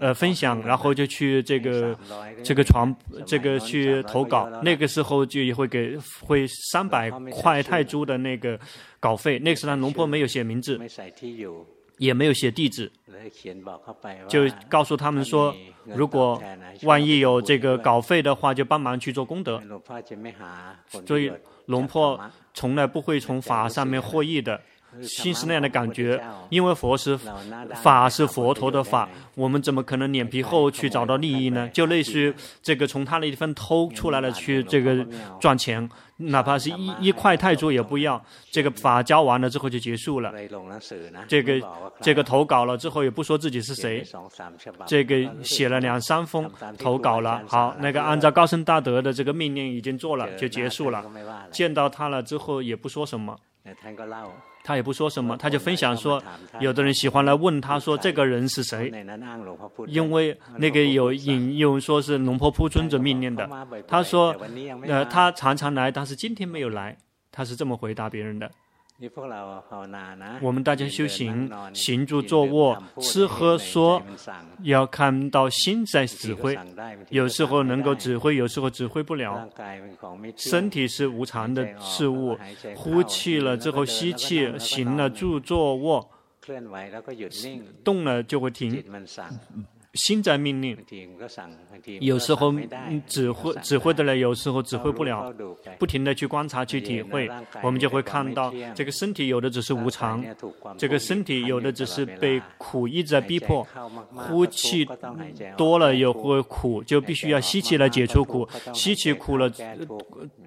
[0.00, 1.98] 呃分享，然后就去这个
[2.44, 4.48] 这个传这个去投稿。
[4.62, 8.58] 那个时候就也会给会三百块泰铢的那个。
[8.98, 10.80] 稿费，那个时候龙婆没有写名字，
[11.98, 12.90] 也没有写地址，
[14.28, 15.54] 就告诉他们说，
[15.84, 16.42] 如果
[16.82, 19.62] 万一有这个稿费的话，就帮忙去做功德。
[21.06, 21.32] 所以
[21.66, 22.20] 龙婆
[22.54, 24.60] 从来不会从法上面获益的。
[25.02, 27.18] 心是那样的感觉，因为佛是
[27.82, 31.68] 法是佛陀的法，我们怎么可能脸皮厚去找到利益呢？
[31.68, 35.06] 就类似于这个从他那地方偷出来了去这个
[35.40, 38.22] 赚钱，哪怕是一一块泰铢也不要。
[38.50, 40.32] 这个法教完了之后就结束了。
[41.28, 41.60] 这个
[42.00, 44.04] 这个投稿了之后也不说自己是谁，
[44.86, 51.04] 这个写了两三封投稿了，好，那个按照高僧大德的这个命令已经做了就结束了。
[51.50, 53.36] 见到他了之后也不说什么。
[54.62, 56.22] 他也不说什么，他就分享说，
[56.58, 58.92] 有的人喜欢来问他说，这个人是谁？
[59.86, 63.48] 因为那个有引用说是龙婆铺尊者命令的。
[63.86, 64.34] 他说，
[64.86, 66.96] 呃，他常常来，但是今天没有来。
[67.30, 68.50] 他是这么回答别人的。
[70.40, 74.02] 我们大家修行，行住坐卧、吃喝说，
[74.62, 76.58] 要看到心在指挥。
[77.10, 79.46] 有时候能够指挥，有时候指挥不了。
[80.34, 82.38] 身体是无常的事物，
[82.74, 86.10] 呼气了之后吸气，行了住坐卧，
[87.84, 88.82] 动了就会停。
[89.96, 90.76] 心在命令，
[92.00, 92.54] 有时候
[93.06, 95.34] 指挥指挥得来，有时候指挥不了。
[95.78, 97.28] 不停的去观察、去体会，
[97.62, 100.24] 我们就会看到，这个身体有的只是无常，
[100.78, 103.66] 这个身体有的只是被苦一直在逼迫。
[104.14, 104.86] 呼气
[105.56, 108.48] 多了也会苦，就必须要吸气来解除苦。
[108.72, 109.50] 吸气苦了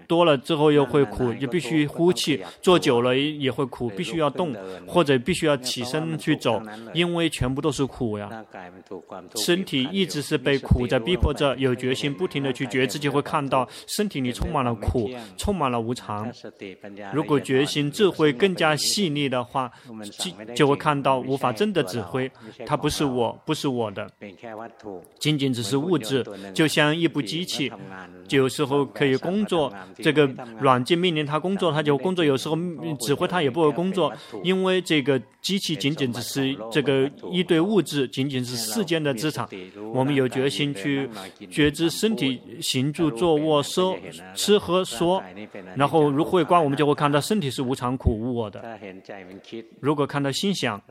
[0.07, 2.43] 多了之后又会苦，就必须呼气。
[2.61, 4.55] 坐久了也会苦，必须要动
[4.87, 6.61] 或者必须要起身去走，
[6.93, 8.45] 因为全部都是苦呀。
[9.43, 16.31] 身体一直是被苦在逼迫着，有决心不停的去觉自己会看到身体里充满了苦，充满了无常。
[17.13, 19.71] 如果决心智慧更加细腻的话，
[20.17, 22.29] 就就会看到无法真的指挥，
[22.65, 24.09] 它不是我，不是我的，
[25.19, 27.71] 仅仅只是物质，就像一部机器，
[28.29, 32.57] 有时候可以工作，这个软件命令它工作，它就工作；有时候
[32.99, 34.11] 指挥它也不会工作，
[34.43, 39.47] 因为这个机器仅仅只是这个一堆物质，仅仅是世间的资产。
[39.93, 41.09] 我们有决心去
[41.51, 43.97] 觉知身体行住坐卧说
[44.33, 45.21] 吃喝说，
[45.75, 48.79] 然后如慧观，我们就会看到身体是无常苦无我的。
[49.79, 50.81] 如果看到心想，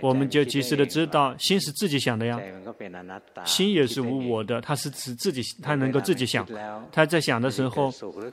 [0.00, 2.40] 我们就及时的知道心是自己想的呀，
[3.44, 6.46] 心也是无我的，它是自自己，它能够自己想。
[6.92, 7.92] 他在想的时候，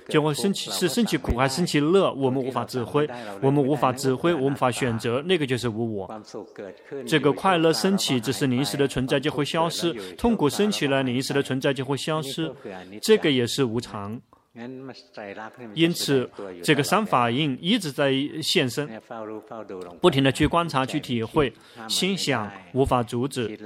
[0.09, 3.07] 就会升起是升起苦还是升起乐，我们无法指挥，
[3.41, 6.21] 我们无法指挥，无法选择，那个就是无我。
[7.07, 9.23] 这个快乐升起只是临时的存在。
[9.23, 12.53] 就会消失，痛苦升起了，你一时的存在就会消失，
[13.01, 14.19] 这个也是无常。
[15.73, 16.29] 因此，
[16.61, 18.89] 这个三法印一直在现身，
[20.01, 21.53] 不停的去观察、去体会。
[21.87, 23.57] 心想无法阻止，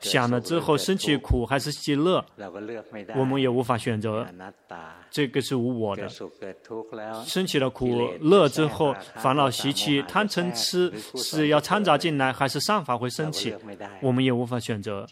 [0.00, 2.24] 想了之后升起苦还是喜乐，
[3.14, 4.26] 我们也无法选择。
[5.14, 6.08] 这个是无我的。
[7.24, 13.54] 升起了苦乐之后，烦恼习气、贪嗔痴是要掺杂进来，还是善法会升起？
[14.02, 15.06] 我们也无法选择。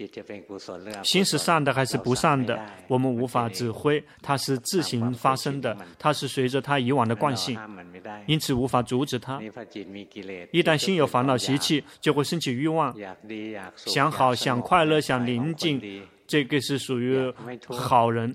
[1.04, 2.60] 心是善的还是不善的？
[2.88, 7.56] 我们无法指挥，它是自行发生的，它是随着它以往的惯性，
[8.26, 9.40] 因此无法阻止它。
[10.50, 12.92] 一旦心有烦恼习气，就会升起欲望，
[13.76, 15.80] 想好、想快乐、想宁静，
[16.26, 17.32] 这个是属于
[17.68, 18.34] 好人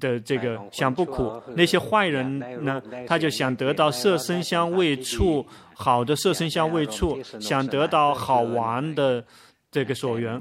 [0.00, 1.32] 的这个想不苦。
[1.54, 9.24] 那些坏人呢，他就想得到色身香味触，好的色身香味触，想得到好玩的。
[9.70, 10.40] 这个所缘，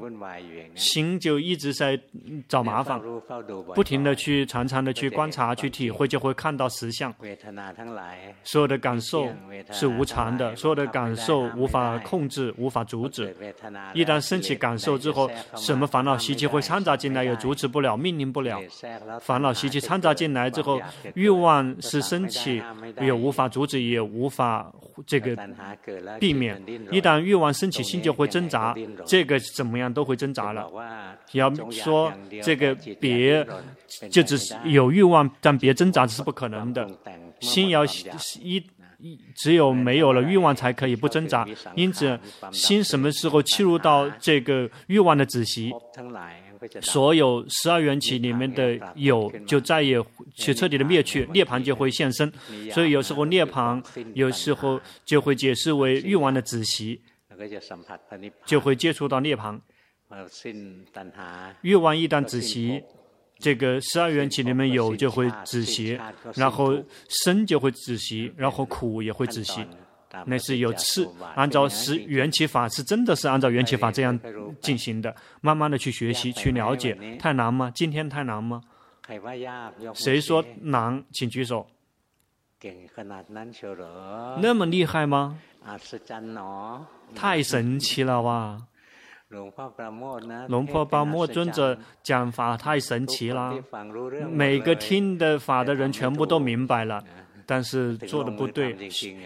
[0.74, 2.00] 心就一直在
[2.48, 2.98] 找麻烦，
[3.76, 7.14] 不停的去、常常的去观察、去体会，就会看到实相。
[8.44, 9.28] 所有的感受
[9.70, 13.36] 是无常的，所有的感受无法控制、无法阻止。
[13.94, 18.62] 一旦升起感受之后，什么烦恼习气会掺杂进来，也阻止不了、命令不了。
[19.20, 20.82] 烦恼习气掺杂进来之后，
[21.16, 22.64] 欲望是升起，
[23.02, 24.74] 也无法阻止，也无法
[25.06, 25.36] 这个
[26.18, 26.64] 避免。
[26.92, 28.74] 一旦欲望升起，心就会挣扎。
[29.06, 30.70] 这个怎么样都会挣扎了。
[31.32, 33.46] 要说这个别，
[34.10, 36.88] 就只是有欲望，但别挣扎是不可能的。
[37.40, 37.86] 心要
[38.42, 38.64] 一
[39.00, 41.48] 一只有没有了欲望，才可以不挣扎。
[41.76, 42.20] 因此，
[42.52, 45.72] 心什么时候切入到这个欲望的子息，
[46.82, 50.04] 所有十二缘起里面的有，就再也
[50.34, 52.32] 去彻底的灭去，涅槃就会现身。
[52.72, 53.84] 所以有时候涅槃，
[54.16, 57.00] 有时候就会解释为欲望的子息。
[58.46, 59.60] 就会接触到涅槃。
[61.62, 62.82] 欲望一旦止息，
[63.40, 66.00] 这个十二缘起里面有就会止息，
[66.36, 66.78] 然后
[67.10, 69.66] 生就会止息，然后苦也会止息。
[70.26, 74.18] 那是有次，按照十缘起法是真的是按照缘起法这样
[74.62, 75.14] 进行的。
[75.42, 77.70] 慢慢的去学习去了解，太难吗？
[77.76, 78.62] 今天太难吗？
[79.94, 81.04] 谁说难？
[81.12, 81.68] 请举手。
[84.42, 85.38] 那么厉害吗？
[87.16, 88.58] 太神奇了哇！
[89.30, 89.52] 龙
[90.66, 93.54] 婆巴莫尊者讲法太神奇了，
[94.32, 97.04] 每个听的法的人全部都明白了，
[97.46, 98.72] 但是做的不对。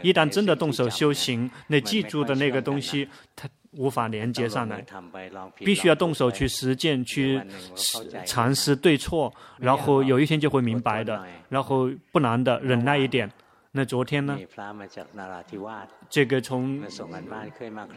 [0.02, 4.84] 一旦真的动手修行，那记住的那个东西，它无法连接上来，
[5.58, 7.40] 必须要动手去实践，去
[8.26, 11.24] 尝试对错，然后有一天就会明白的。
[11.50, 13.32] 然后不难的，忍耐一点。
[13.74, 14.38] 那昨天呢？
[16.10, 16.84] 这个从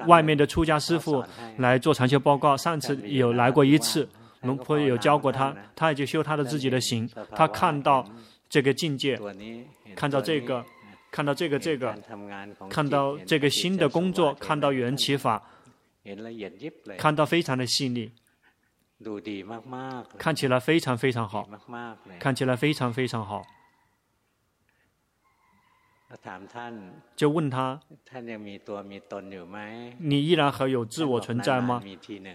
[0.06, 1.24] 外面的出家师傅
[1.58, 2.56] 来做禅修报告。
[2.56, 4.08] 上次有来过一次，
[4.42, 7.10] 龙婆有教过他，他也就修他的自己的行。
[7.34, 8.08] 他看到
[8.48, 9.18] 这个境界，
[9.96, 10.64] 看到这个，
[11.10, 11.92] 看到这个这个，
[12.70, 15.42] 看到这个新的工作，看到缘起法，
[16.96, 18.12] 看到非常的细腻，
[20.16, 21.48] 看起来非常非常好，
[22.20, 23.44] 看起来非常非常好。
[27.16, 27.80] 就问他，
[29.98, 31.82] 你依然还有自我存在吗？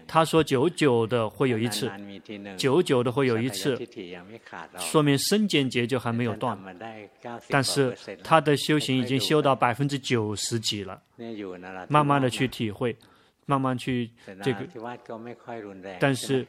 [0.06, 1.90] 他说久久的会有一次，
[2.56, 3.76] 久久的会有一次，
[4.78, 6.58] 说明身见结就还没有断，
[7.48, 11.02] 但是他的修行已经修到百分之九十几了，
[11.88, 12.96] 慢慢的去体会，
[13.46, 14.10] 慢慢去
[14.42, 14.66] 这个，
[15.98, 16.46] 但是。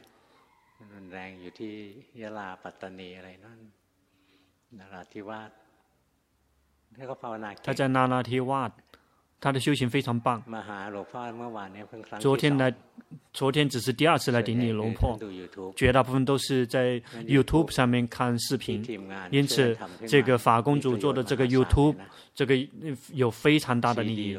[7.62, 8.70] 他在那拉提瓦，
[9.42, 10.40] 他的修行非常棒。
[12.20, 12.72] 昨天来，
[13.32, 15.18] 昨天只是第二次来顶礼龙婆，
[15.74, 18.86] 绝大部分都是在 YouTube 上面看视频，
[19.32, 19.76] 因此
[20.06, 21.96] 这个法公主做的这个 YouTube，
[22.32, 22.56] 这个
[23.12, 24.38] 有非常大的利益。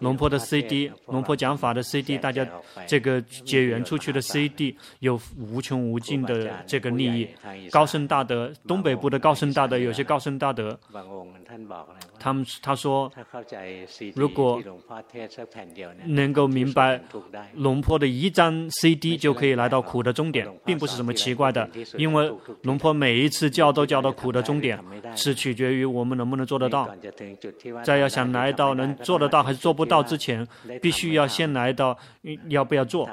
[0.00, 2.44] 龙婆的 CD，龙婆讲法的 CD，大家
[2.84, 7.28] 这个结缘出去的 CD 有无穷无尽的这个利益。
[7.70, 10.76] 高僧大德，东北部的高僧大德，有些高僧大德。
[12.22, 13.10] 他们他说，
[14.14, 14.62] 如果
[16.04, 17.00] 能够明白
[17.54, 24.78] 龙坡的一张 CD 就可以来到苦的终点，并不是什么奇怪的，因为龙坡每一次教都教到苦的终点，
[25.16, 26.88] 是取决于我们能不能做得到。
[27.82, 30.46] 在要想来到能做得到还是做不到之前，
[30.80, 31.98] 必须要先来到
[32.48, 33.10] 要不要做。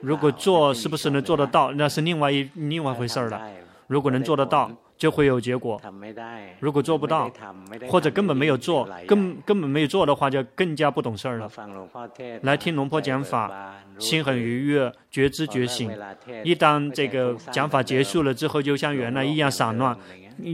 [0.00, 3.42] 如果做是不是能做得到，那是另外一另外一回事了。
[3.88, 4.70] 如果能做得到。
[5.00, 5.80] 就会有结果。
[6.60, 7.32] 如果做不到，
[7.88, 11.50] 或者根本没有做，根根本没有做的话，就更加不懂事儿了。
[12.42, 15.90] 来听龙婆讲法，心很愉悦，觉知觉醒。
[16.44, 19.96] 一旦这个讲法结束了之后，就像原来一样散乱，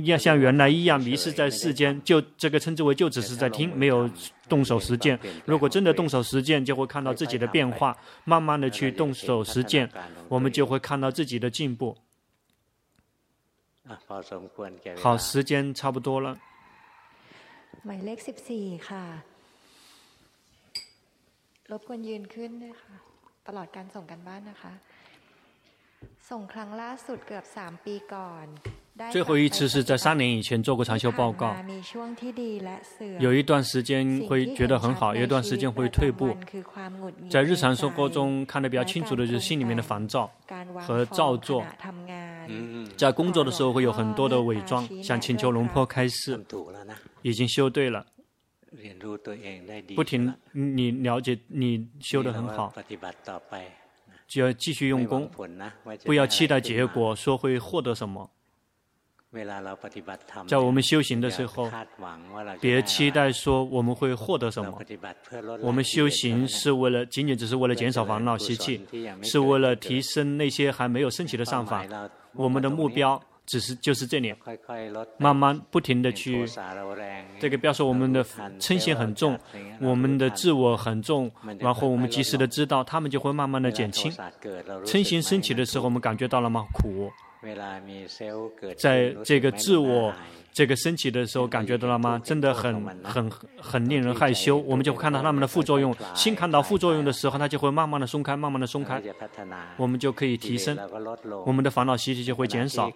[0.04, 4.08] 要像原来一样迷失在世间，就这个称之为就只是在听，没有
[4.48, 5.18] 动手实践。
[5.44, 7.96] 如果真的动手实践，就会看到自己的变化。
[8.22, 9.90] 慢慢的去动手实践，
[10.28, 11.96] 我们就会看到自己的进步。
[15.03, 16.27] 好，时间差不多了。
[17.85, 19.05] หมายเลขสิบสี่ค่ะ
[21.71, 22.95] รบกวนยืนขึ้นด้วยค่ะ
[23.47, 24.73] ตลอดการส่งกันบ้านนะคะ
[26.29, 28.47] ส่งครั้งล่าสุดเกือบสามปีก่อน
[29.10, 31.54] 最后一次是在三年以前做过长修报告，
[33.18, 36.36] 有一段时间会觉得很好，有一段时间会退步。
[37.28, 40.30] 在日常生活中看得比较清楚的就是心里面的烦躁
[40.80, 41.64] 和造作。
[42.96, 46.42] 在工作的时候会有很多的伪装，想请求龙坡开示，
[47.22, 48.06] 已经修对了，
[49.94, 52.72] 不停你了解你修得很好，
[54.26, 55.30] 就要继续用功，
[56.04, 58.30] 不要期待结果，说会获得什么。
[60.46, 61.70] 在我们修行的时候，
[62.60, 64.72] 别期待说我们会获得什么。
[65.60, 68.86] 我们修行是为了，仅仅只是为了减少烦恼习气，
[69.22, 71.84] 是为了提升那些还没有升起的上法。
[72.32, 74.34] 我们的目标只是就是这里，
[75.18, 76.46] 慢慢不停的去。
[77.38, 78.24] 这个不要说我们的
[78.58, 79.38] 嗔心很重，
[79.80, 84.12] 我们的自我很重，然后我们及时的知道，他们就会慢慢的减轻。
[84.84, 86.66] 嗔心升起的时候，我们感觉到了吗？
[86.72, 87.10] 苦。
[88.76, 90.12] 在这个自我
[90.52, 92.18] 这个升起的时候，感觉到了吗？
[92.24, 93.30] 真的很很
[93.60, 94.56] 很令人害羞。
[94.56, 95.94] 我们就会看到他们的副作用。
[96.14, 99.02] 心看到副作用的时候，它就会慢慢的松开，慢慢的松开。
[99.76, 100.78] 我们就可以提升，
[101.44, 102.90] 我们的烦恼习气就会减少。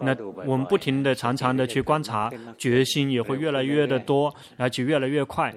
[0.00, 0.16] 那
[0.46, 5.54] 我们不停的、常常的去观察，决心也会越来越的多，而且越来越快。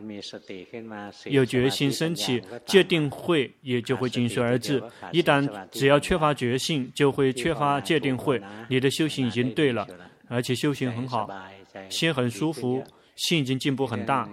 [1.26, 4.82] 有决心升起，界定慧也就会紧随而至。
[5.12, 8.42] 一旦只要缺乏决心，就会缺乏界定慧。
[8.68, 9.88] 你的修行已经对了，
[10.28, 11.30] 而且修行很好，
[11.90, 12.84] 心很舒服。
[13.20, 14.28] 心已经进步很大。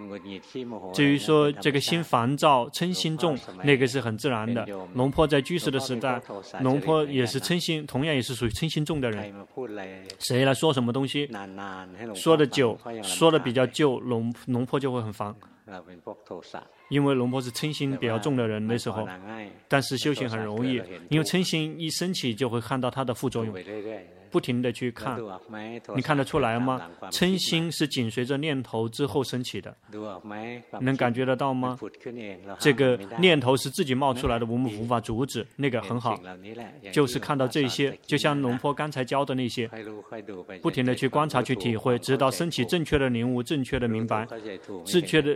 [0.94, 4.66] 至于说这个心烦躁、嗔心重，那个是很自然的。
[4.94, 6.22] 龙婆在居士的时代，
[6.60, 9.34] 龙婆也是嗔心，同样也是属于嗔心重的人。
[10.20, 11.28] 谁来说什么东西，
[12.14, 15.34] 说的久，说的比较旧，龙龙婆就会很烦。
[16.88, 19.08] 因为龙婆是嗔心比较重的人那时候，
[19.66, 20.80] 但是修行很容易，
[21.10, 23.52] 因为嗔心一升起就会看到它的副作用。
[24.36, 25.18] 不停的去看，
[25.94, 26.78] 你看得出来吗？
[27.10, 29.74] 嗔心是紧随着念头之后升起的，
[30.78, 31.78] 能感觉得到吗？
[32.58, 35.46] 这个念头是自己冒出来的，我们无法阻止。
[35.56, 36.20] 那个很好，
[36.92, 39.66] 就是看到这些，就像龙坡刚才教的那些，
[40.60, 44.26] 不停的去观察、去体会，直到升起正确的领悟、正确的明白、
[44.84, 45.34] 正确的、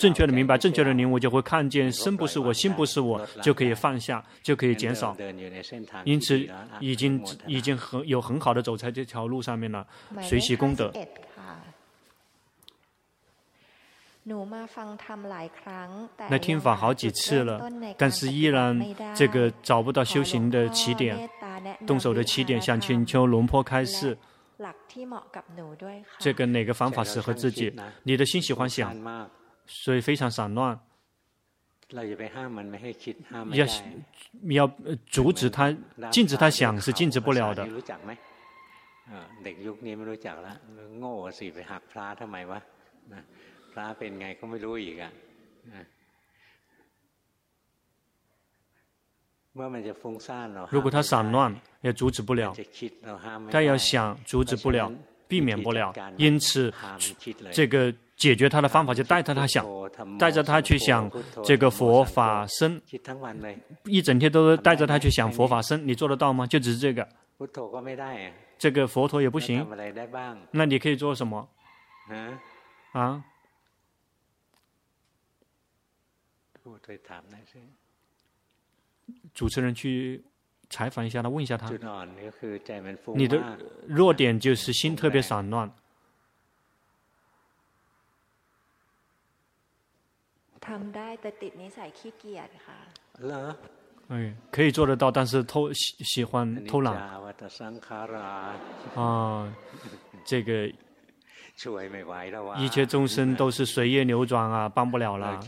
[0.00, 5.16] 正确的明白、正确的领悟，就会看见身不是我，心不是我，就可以放下，就可以减少。
[6.04, 6.44] 因此，
[6.80, 8.20] 已经已经很有。
[8.22, 9.86] 很好的走在这条路上面了，
[10.20, 10.92] 学习功德。
[16.28, 17.68] 来听法好几次了，
[17.98, 18.80] 但是依然
[19.16, 21.28] 这个找不到修行的起点，
[21.86, 24.16] 动手的起点，想请求龙坡开示，
[26.20, 27.74] 这个哪个方法适合自己？
[28.04, 29.28] 你的心喜欢想，
[29.66, 30.78] 所以非常散乱。
[33.52, 33.66] 要
[34.66, 34.66] 要
[35.06, 35.74] 阻止他，
[36.10, 37.66] 禁止他想是禁止不了的。
[50.70, 52.54] 如果他散乱，也阻止不了；
[53.50, 54.90] 他要想，阻止不了，
[55.28, 55.92] 避免不了。
[56.16, 56.72] 因此，
[57.52, 59.66] 这个解决他的方法就带着他想，
[60.16, 61.10] 带着他去想
[61.42, 62.80] 这个佛法僧，
[63.82, 66.46] 一整天都带着他去想佛法僧，你做得到吗？
[66.46, 67.08] 就只是这个，
[68.56, 69.66] 这个佛陀也不行。
[70.52, 71.48] 那你可以做什么？
[72.92, 73.24] 啊？
[79.34, 80.22] 主持人去
[80.70, 81.68] 采访一下他，问一下他。
[83.16, 83.58] 你的
[83.88, 85.68] 弱点就是心特别散乱。
[94.08, 96.94] 哎，可以做得到，但是偷喜喜欢偷懒。
[98.94, 99.52] 啊，
[100.24, 100.70] 这个。
[102.58, 105.38] 一切众生都是随业流转啊，帮不了了。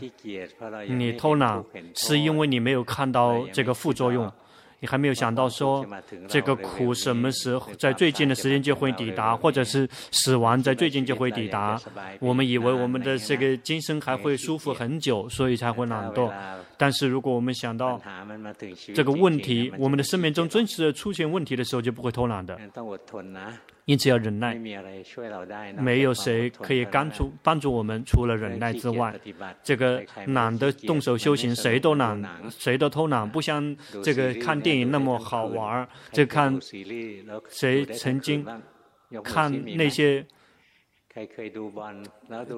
[0.87, 1.63] 你偷懒
[1.95, 4.31] 是因为你没有看到这个副作用，
[4.85, 5.83] 你还没有想到说
[6.27, 11.81] 这个苦什么时候在最近的时间就会抵达，或者是死亡在最近就会抵达。
[12.19, 16.31] 我们以为我们的这个今生还会舒服很久，所以才会懒惰。
[16.77, 18.01] 但是如果我们想到
[18.93, 22.59] 这个问题，我们的生命中真实的出现问题的时候，就不会偷懒的。
[23.85, 24.55] 因此要忍耐，
[25.77, 29.13] 没有谁可以帮助帮助我们，除了忍耐之外。
[29.61, 32.19] 这个懒得动手修行，谁都懒，
[32.49, 35.87] 谁都偷懒，不像这个看电影那么好玩儿。
[36.11, 36.59] 这看
[37.47, 38.43] 谁曾经
[39.23, 40.25] 看那些，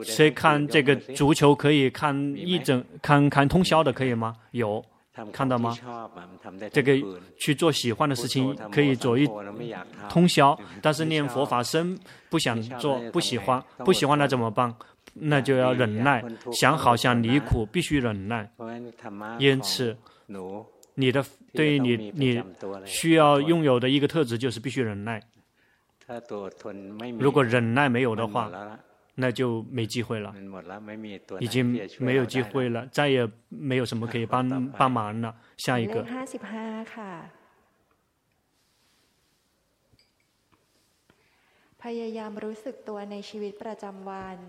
[0.04, 4.36] 谁看这个足球可以看一整看看通宵的，可以吗？
[4.52, 4.84] 有。
[5.32, 5.76] 看到吗？
[6.72, 6.96] 这个
[7.40, 9.28] 去做喜欢的事情可以做一
[10.08, 11.98] 通宵，但是念佛法僧
[12.30, 14.72] 不想做，不喜欢，不喜欢那怎么办？
[15.14, 18.48] 那就要忍耐，想好想离苦，必须忍耐。
[19.40, 19.98] 因此，
[20.94, 22.44] 你的对于你你
[22.86, 25.20] 需要拥有的一个特质就是必须忍耐。
[27.20, 28.80] 如果忍耐没有的话，
[29.16, 30.34] 那就没机会了，
[31.40, 31.66] 已经
[32.00, 35.36] 没有机会了，再也没有什么可以帮帮忙了。
[35.58, 36.06] 下一个。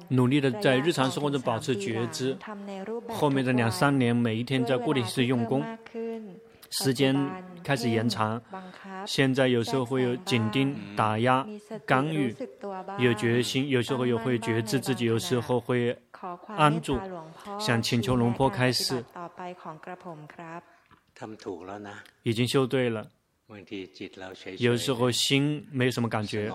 [0.09, 2.37] 努力的在日常生活中保持觉知，
[3.09, 5.65] 后面的两三年，每一天在固定时用功。
[6.71, 7.17] 时间
[7.63, 8.41] 开始延长，
[9.07, 11.47] 现在有时候会有紧盯、打压、
[11.87, 12.35] 干预，
[12.99, 15.97] 有决心，有时候又会觉知自己，有时候会
[16.47, 16.99] 安住，
[17.59, 19.05] 想请求龙坡开示。
[22.23, 23.09] 已经修对了。
[24.59, 26.53] 有时候心没有什么感觉，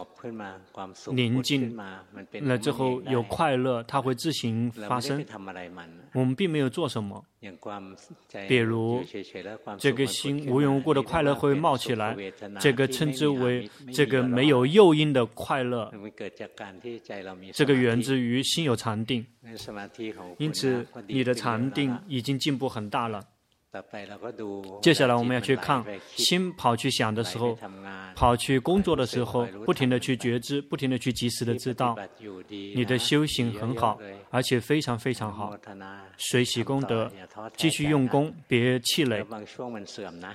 [1.11, 1.75] 宁静
[2.41, 5.25] 了之后有快乐，它会自行发生。
[6.13, 7.25] 我们并没有做什么，
[8.47, 9.03] 比如
[9.79, 12.15] 这个心无缘无故的快乐会冒起来，
[12.59, 15.91] 这个称之为这个没有诱因的快乐，
[17.53, 19.25] 这个源自于心有禅定，
[20.37, 23.19] 因此你的禅定已经进步很大了。
[24.81, 25.83] 接下来我们要去看，
[26.15, 27.57] 心跑去想的时候，
[28.15, 31.97] 跑去工作的时候，不停的去觉知，不停的去及时的知道，
[32.49, 33.99] 你的修行很好，
[34.29, 35.57] 而且非常非常好。
[36.17, 37.11] 随喜功德，
[37.57, 39.25] 继续用功，别气馁。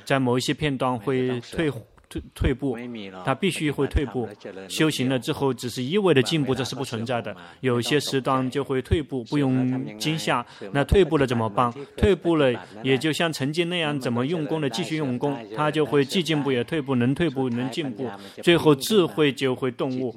[0.05, 1.73] 在某一些片段会退。
[2.09, 2.77] 退退步，
[3.25, 4.29] 他必须会退步。
[4.69, 7.37] 修行了之后，只是一味的进步，这是不存在的。
[7.61, 10.45] 有些时段就会退步，不用惊吓。
[10.73, 11.73] 那退步了怎么办？
[11.97, 12.53] 退步了，
[12.83, 18.09] 也就像曾经那样，怎么用功的继续用功，他就会既进步也退步，能退步能进步，
[18.43, 20.15] 最后智慧就会顿悟。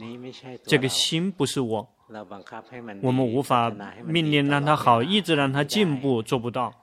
[0.66, 1.90] 这个心不是我，
[3.02, 3.72] 我们无法
[4.06, 6.74] 命令让他好，一直让他进步，做不到。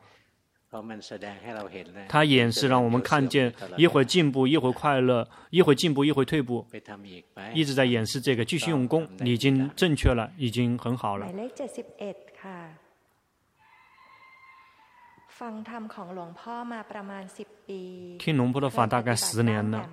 [2.09, 6.66] 他演示让我们看见，一会儿进步，一会儿快乐，一会儿进步，一会儿退步，
[7.55, 11.27] 一直在演示这个，继续用功，你已经正确了，已经很好了。
[18.18, 19.89] 听龙婆的法大概十年了，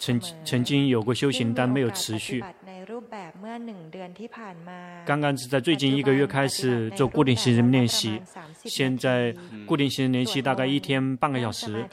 [0.00, 2.42] 曾曾经有过修行，但没有持续。
[5.06, 8.20] 刚刚是在最近一个月开始做固定型人练习，
[8.64, 9.32] 现在
[9.64, 11.88] 固定型人练习大概一天半个小时，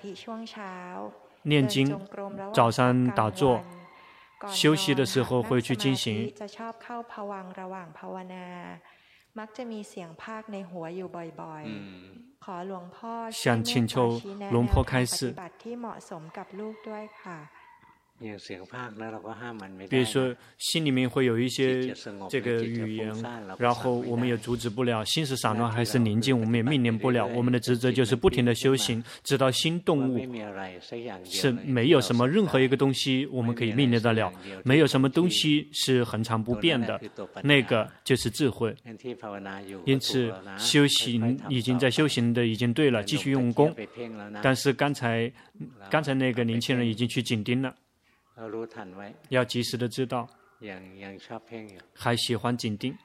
[1.43, 1.99] 念经，
[2.51, 3.61] 早上打坐，
[4.47, 6.33] 休息的时候会去进行。
[13.31, 14.21] 想请求
[14.51, 15.35] 龙婆开示。
[18.20, 21.93] 比如说，心里面会有一些
[22.28, 23.13] 这个语言，
[23.59, 25.05] 然后我们也阻止不了。
[25.05, 27.28] 心是散乱还是宁静，我们也命令不了。
[27.28, 30.18] 我们的职责就是不停的修行，直到心动物
[31.26, 36.99] 是没有什么任何一个东西我们可以命令得了，没有什么东西是恒常不变的，
[37.43, 38.76] 那个就是智慧。
[39.86, 43.72] 因此，修行已经在修行的已经对了，继续用功。
[44.41, 45.32] 但是刚才
[45.89, 47.76] 刚才那个年轻人已经去紧盯了。
[49.29, 50.27] 要及时的知道，
[51.93, 52.95] 还喜欢紧盯，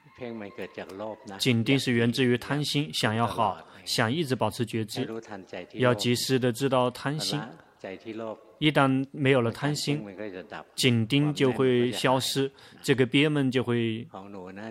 [1.39, 5.07] 紧盯是源自于贪心，想要好，想一直保持觉知，
[5.73, 7.39] 要及时的知道贪心。
[8.63, 10.01] 一旦没有了贪心，
[10.73, 12.49] 紧盯就会消失，
[12.81, 14.07] 这个憋闷就会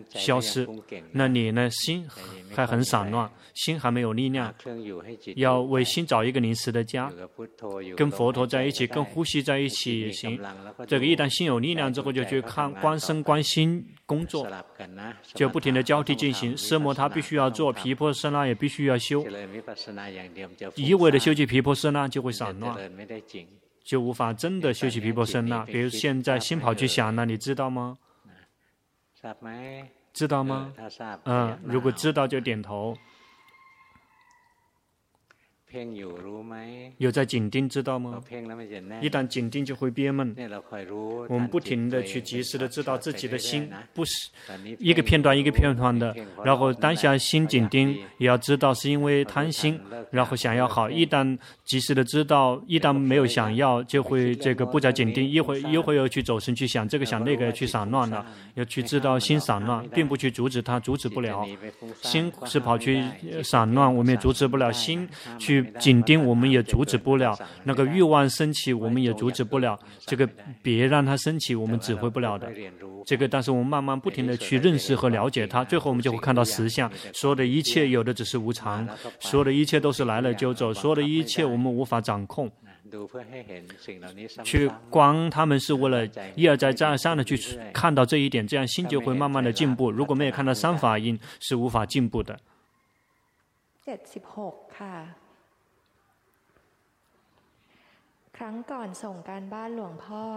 [0.08, 0.66] 消失。
[1.10, 1.68] 那你呢？
[1.68, 2.08] 心
[2.54, 4.54] 还很散乱，心还没有力量，
[5.36, 7.12] 要为心找一个临时的家，
[7.94, 10.40] 跟佛陀在一起，跟呼吸在一起也行。
[10.86, 14.48] 这个一旦心有力量之后，就去看观身观心工作，
[15.34, 16.56] 就不停的交替进行。
[16.56, 19.22] 奢摩他必须要做，毗婆舍那也必须要修。
[20.76, 22.74] 一味的修习毗婆舍那就会散乱。
[23.84, 25.64] 就无法真的修习皮婆舍那。
[25.64, 27.98] 比如现在心跑去想了，你知道吗？
[30.12, 30.72] 知道吗？
[31.24, 32.96] 嗯，如果知道就点头。
[36.98, 38.22] 有在紧盯，知道吗？
[39.00, 40.36] 一旦紧盯就会憋闷。
[41.30, 44.28] 我们不停的去及时的知道自己的心，不是
[44.78, 46.14] 一个片段一个片段的。
[46.44, 49.80] 然后当下心紧盯，也要知道是因为贪心，
[50.10, 50.90] 然后想要好。
[50.90, 51.38] 一旦
[51.72, 58.26] 及时的知道，一旦没有想要，就会这个不再紧盯，一会一会又去走神去想这个想那个，去散乱了。
[58.56, 61.42] 要去知道心散乱，并不去阻止它，阻止不了。
[62.02, 63.02] 心是跑去
[63.42, 64.70] 散乱，我们也阻止不了。
[64.70, 65.08] 心
[65.38, 65.62] 去。
[65.78, 70.28] 紧盯我们也阻止不了，那个欲望升起我们也阻止不了，这个
[70.60, 72.50] 别让它升起，我们指挥不了的。
[73.04, 76.90] 这个，但是我们慢慢不停的去认识和了解它，最后我们就会看到实相。
[77.12, 78.86] 所有的一切有的只是无常，
[79.20, 82.50] 所有的一切都是来了就走，所有的一切我们无法掌控。
[84.44, 87.38] 去观他们是为了一而再再而三的去
[87.72, 89.90] 看到这一点，这样心就会慢慢的进步。
[89.90, 92.38] 如果没有看到三法印，是无法进步的。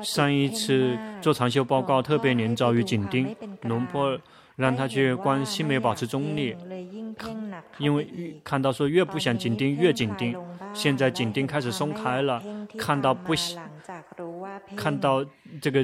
[0.04, 4.18] 上一次做长修报告，特别年遭遇紧盯，龙婆
[4.56, 6.56] 让他去观心没有保持中立，
[7.78, 10.36] 因为看到说越不想紧盯越紧盯，
[10.74, 12.42] 现在紧盯开始松开了，
[12.78, 13.34] 看到不
[14.76, 15.26] 看到
[15.62, 15.84] 这个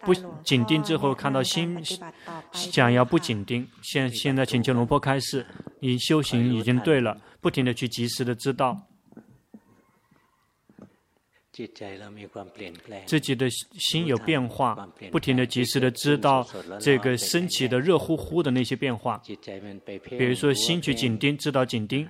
[0.00, 1.78] 不紧盯之后，看到心
[2.52, 5.46] 想要不紧盯，现现在请求龙婆开示，
[5.80, 8.91] 你修行已经对了，不停的去及时的知道。
[13.04, 16.46] 自己的心有变化，不停的及时的知道
[16.80, 19.20] 这个升起的热乎乎的那些变化。
[20.08, 22.08] 比如说心去紧盯，知道紧盯，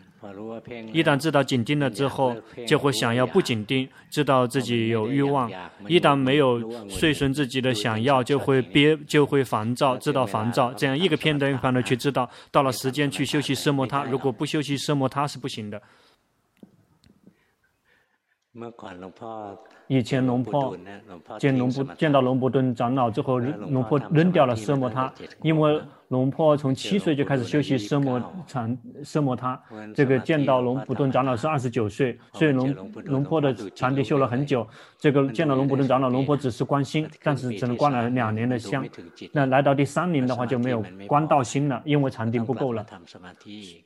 [0.92, 2.36] 一旦知道紧盯了之后，
[2.68, 5.50] 就会想要不紧盯，知道自己有欲望。
[5.88, 10.72] 一旦没有随顺自己的想要，就会憋，就会烦躁，知道烦躁。
[10.74, 15.82] 这样一个片段一片段的去知道，到了时间去休息奢摩他，如果不休息奢摩他是不行的。
[19.88, 20.76] 以前龙婆
[21.38, 29.58] 见龙婆见到龙婆顿长老之后，龙婆扔掉了奢摩他，因为龙婆从七岁就开始修习奢摩禅奢摩他。
[29.94, 32.74] 这个见到龙婆顿长老是二十九岁，所以龙
[33.06, 34.66] 龙婆的禅定修了很久。
[34.98, 38.86] 这个见到龙婆顿长老，龙婆只是观心，但是只能观了两年的香。
[39.32, 42.84] 那来到第三年的话就没有观到心了，因为禅定不够了，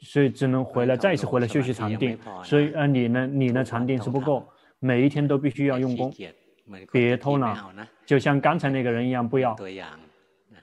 [0.00, 2.18] 所以只能回来再一次回来修习禅定。
[2.42, 4.44] 所以呃，你呢，你呢禅定是不够。
[4.78, 6.12] 每一天都必须要用功，
[6.92, 7.56] 别偷懒，
[8.04, 9.56] 就像刚才那个人一样，不要。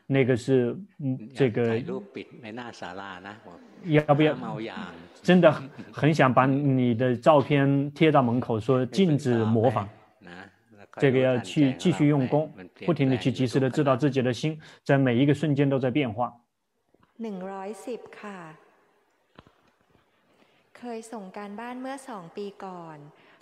[0.06, 1.80] 那个是嗯，这个
[3.86, 4.36] 要不要？
[5.22, 5.52] 真的
[5.92, 9.88] 很想把你的照片贴到门口，说禁止模仿。
[10.98, 12.54] 这个要去继续用功，
[12.86, 16.32] 不停的去及时的知道自己的心，在每一个瞬间都在变化。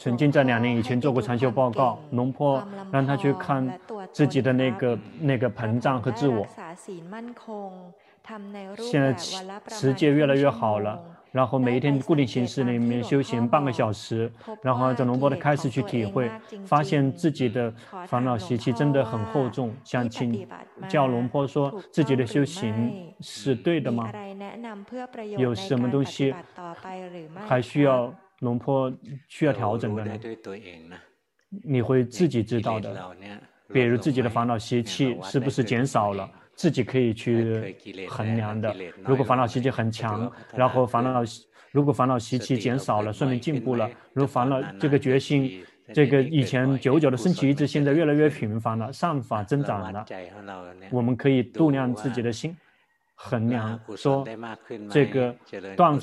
[0.01, 2.59] 曾经在两年以前做过禅修报告，龙坡
[2.91, 3.79] 让他去看
[4.11, 6.43] 自己的那个那个膨胀和自我。
[8.79, 9.13] 现在
[9.67, 10.99] 持戒越来越好了，
[11.31, 14.31] 然后每一天固定形式里面修行半个小时，
[14.63, 16.31] 然后在龙坡的开始去体会，
[16.65, 17.71] 发现自己的
[18.07, 19.71] 烦恼习气真的很厚重。
[19.83, 20.47] 想请
[20.89, 24.11] 教龙坡说，自己的修行是对的吗？
[25.37, 26.33] 有什么东西
[27.47, 28.11] 还需要？
[28.41, 28.91] 龙坡
[29.27, 30.19] 需要调整的呢，
[31.63, 32.95] 你会自己知道的。
[33.73, 37.73] 比如自己的烦恼习气是不是减少了，自己可以去
[38.09, 38.75] 衡量的。
[39.05, 41.23] 如果烦恼习气很强，然后烦恼
[41.71, 43.89] 如果烦恼习气减少了，说明进步了。
[44.11, 45.63] 如果烦恼这个决心，
[45.93, 50.05] 这个以前久久的升起一直，现在越来越频繁了，善法增长了，
[50.91, 52.53] 我们可以度量自己的心。
[53.24, 54.26] 衡量说，
[54.89, 55.36] 这个
[55.78, 55.99] 断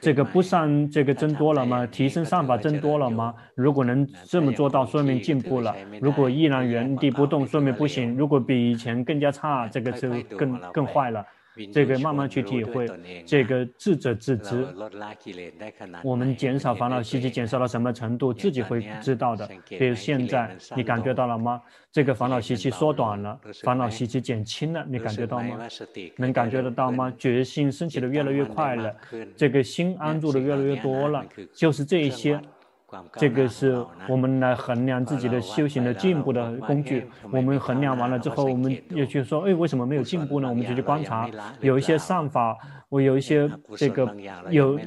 [0.00, 1.86] 这个不善这个增多了吗？
[1.86, 3.34] 提升善法增多了吗？
[3.54, 11.22] 如果能这么做到，说明进步了；如果依然原地不动，说明不行；如果比以前更加差，这个就更更坏了。
[11.72, 12.88] 这个慢慢去体会，
[13.26, 14.66] 这个智者自知。
[16.02, 19.48] 我们减少烦恼习气，减少到什么程度，自己会知道的。
[19.68, 21.60] 比如现在，你感觉到了吗？
[21.90, 25.58] 这个烦恼习气缩短了，烦恼习气减轻了，你感觉到吗？
[26.16, 27.12] 能感觉得到吗？
[27.16, 28.94] 觉性升起的越来越快了，
[29.36, 32.40] 这个心安住的越来越多了，就是这一些。
[33.16, 37.06] 这个是我们来衡量自己的修行的进步的工具。
[37.30, 40.48] 我们衡量完了之后，我们也去说，哎，为什么没有进步呢？
[40.48, 41.28] 我们就去观察，
[41.60, 42.56] 有一些善法。
[42.88, 44.16] 我有一些这个
[44.50, 44.80] 有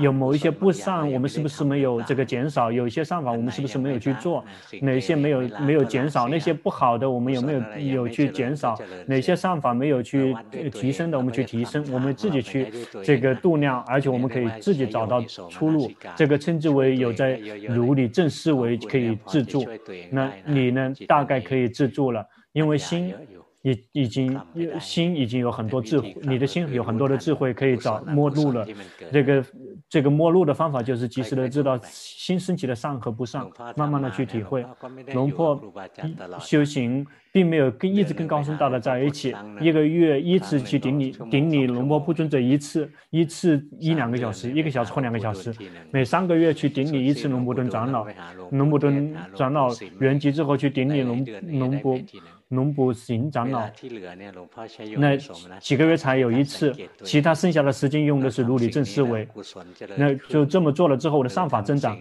[0.00, 2.72] 有某一些不善，我们是不是没有这个减少？
[2.72, 4.42] 有一些善法，我们是不是没有去做？
[4.80, 6.26] 哪些没有没有减少？
[6.26, 8.78] 那些不好的，我们有没有有去减少？
[9.06, 10.34] 哪些善法没有去
[10.72, 11.84] 提升的，我们去提升？
[11.92, 12.66] 我们自己去
[13.02, 15.90] 这个度量，而且我们可以自己找到出路。
[16.16, 17.38] 这个称之为有在
[17.68, 19.66] 如理正思维可以自助。
[20.10, 20.92] 那你呢？
[21.06, 23.12] 大概可以自助了，因为心。
[23.64, 24.38] 已已经
[24.78, 28.66] 心已经有很多智慧，你的心有很多的智慧可以找摸路了。
[29.10, 29.44] 这个
[29.88, 33.42] 这个摸路的方法就是及时的知道心升起的善和不善，
[33.74, 34.66] 慢慢的去体会。
[35.14, 35.58] 龙坡
[36.38, 45.54] 修行并没有跟一直跟高僧大德在一起，一个月一次去顶礼顶礼龙坡不尊者一次，一次一两个小时，一个小时或两个小时，
[45.90, 48.06] 每三个月去顶礼一次龙伯顿长老，
[48.50, 49.68] 龙伯顿长老
[50.00, 51.24] 圆寂之后去顶礼龙
[51.58, 51.98] 龙布。
[52.54, 53.68] 龙布行长老，
[54.96, 55.16] 那
[55.58, 59.28] 几个月才有一次，其他剩下的时间用的是如理正思维，
[59.96, 61.98] 那就这么做了之后，我的上法增长，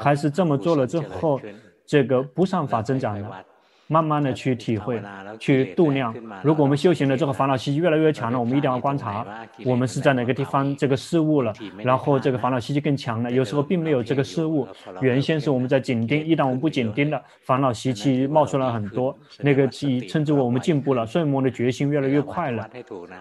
[0.00, 1.40] 还是这么做了之后，
[1.84, 3.44] 这个不上法增长了。
[3.88, 5.00] 慢慢的去体会，
[5.38, 6.14] 去度量。
[6.42, 9.24] 如果我们修行的这个烦恼习气越来越强了，我们一定要观察，
[9.64, 11.52] 我们是在哪个地方这个失误了，
[11.84, 13.30] 然后这个烦恼习气更强了。
[13.30, 14.66] 有时候并没有这个失误，
[15.00, 22.68] 原先是我们在紧盯，一旦我们不紧盯了，烦恼习气冒出来很多，那个气称之为我们进步了，所以我们的决心越来越快了。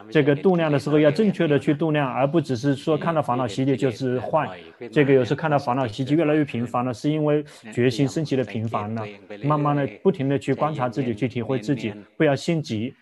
[0.09, 4.49] 这个度量的时候要正确的去度量，而不只是说看到烦恼习气就是坏。
[4.91, 9.03] 这个有时候看到烦恼习气越来越频繁了，是因为决心升起的频繁了，
[9.43, 10.54] 慢慢的不停的去。
[10.55, 12.95] 观察自己，去体会自己，不要心急，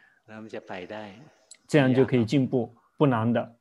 [1.67, 3.55] 这样就可以进步，不难的。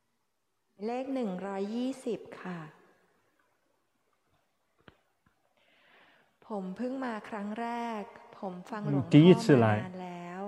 [9.09, 9.91] 第一次来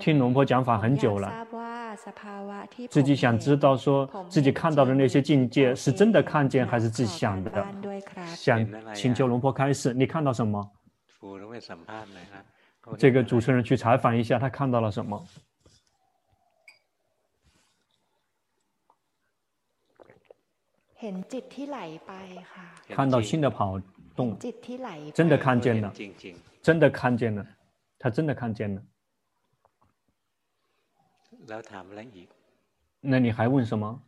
[0.00, 1.46] 听龙婆讲法很久了，
[2.90, 7.64] 自己想知道说自己看到的那些境界是真的看见还是自己想的，
[8.34, 10.72] 想请求龙婆开示，你看到什么？
[12.98, 15.26] 这个主持人去采访一下，他看到了什么？
[22.88, 23.78] 看到心的跑
[24.16, 24.38] 动，
[25.14, 25.92] 真的看见了，
[26.62, 27.46] 真的看见了，
[27.98, 28.82] 他真的看见了。
[33.00, 34.02] 那你还问什么？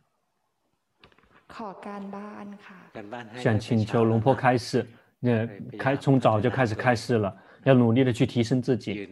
[3.39, 4.87] 想请求龙婆开示，
[5.19, 5.45] 那
[5.77, 7.37] 开从早就开始开示了。
[7.63, 9.07] 要努力的去提升自己，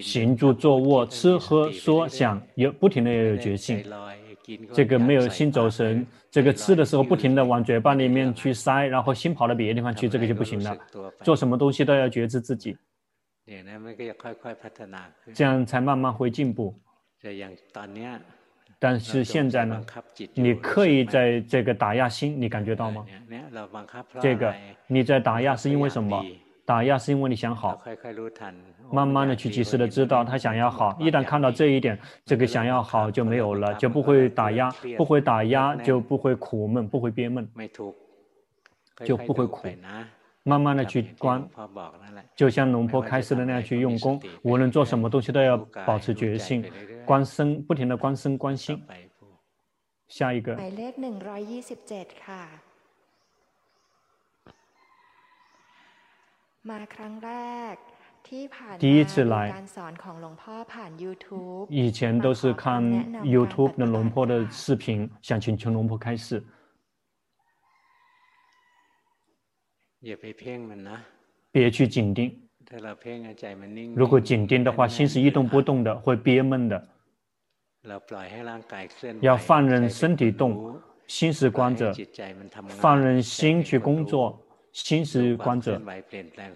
[0.00, 3.84] 行住坐卧、吃喝说想，有不停的要有决心。
[4.72, 10.76] 这个没有心走神，这个吃的时候不停的往嘴巴里面去塞，然后心跑到别的地方去，这个就不行了。
[11.22, 12.76] 做什么东西都要觉知自己，
[15.32, 16.74] 这样才慢慢会进步。
[18.80, 19.80] 但是现在呢，
[20.34, 23.06] 你刻意在这个打压心，你感觉到吗？
[24.20, 24.52] 这个
[24.88, 26.20] 你在打压是因为什么？
[26.64, 27.82] 打压是因为你想好，
[28.90, 30.96] 慢慢的去及时的知道他想要好。
[31.00, 37.48] 一旦看到这一点，这个想要好就没有了，就不会打压，不会打压就不会苦闷，不会憋闷。
[39.04, 39.66] 就不会苦。
[40.44, 41.48] 慢慢的去观，
[42.36, 45.56] 就像龙婆开示的那样去用功，无论做什么东西都要
[45.86, 46.64] 保持决心，
[47.06, 48.80] 观身，不停的观身观心。
[50.08, 50.56] 下一个。
[58.78, 59.64] 第一次来，
[61.68, 62.80] 以前都是看
[63.24, 66.44] YouTube 的龙坡的视频，想请求龙坡开示。
[71.50, 72.48] 别去紧盯。
[73.96, 76.88] 如果紧盯的话，心是一动不动的，会憋闷的。
[79.20, 81.92] 要放任身体动，心是观着，
[82.68, 84.40] 放任心去工作。
[84.72, 85.80] 心是观者，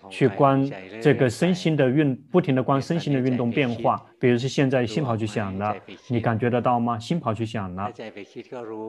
[0.08, 0.68] 去观
[1.02, 4.02] 这个身心的运，不停的观身心的运动变化。
[4.18, 5.76] 比如说现在心跑去想了，
[6.08, 6.98] 你感觉得到吗？
[6.98, 7.92] 心跑去想了。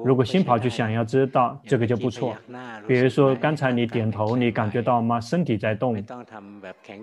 [0.05, 2.37] 如果心跑去想，要知道这个就不错。
[2.87, 5.19] 比如说刚才你点头，你感觉到吗？
[5.19, 6.01] 身体在动，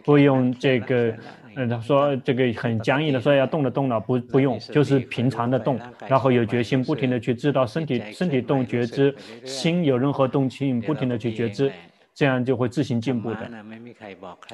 [0.03, 1.15] 不用这个，
[1.57, 9.15] 嗯，他说这个很僵硬的说要动了动了，不不用，就是平常的动，然后有决心，不停的去知道身体身体动觉知，
[9.45, 11.71] 心有任何动情，不停的去觉知。
[12.15, 13.51] 这样就会自行进步的。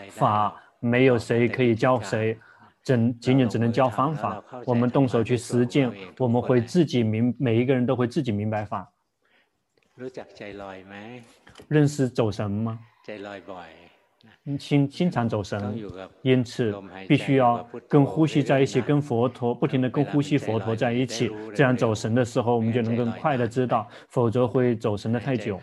[0.09, 2.39] 法没有谁可以教谁，
[2.83, 4.43] 只仅仅只能教方法。
[4.65, 8.91] 我们动手去实践，我们会自己明，每一个人都会自己明白法。
[11.69, 12.79] 认识走神吗？
[14.59, 15.79] 经经常走神，
[16.23, 16.75] 因此
[17.07, 25.61] 必须要跟呼吸在一起，跟佛陀不停地跟呼吸佛陀在一起，这样走神的时候，我们就能更快的知道，否则会走神的太久。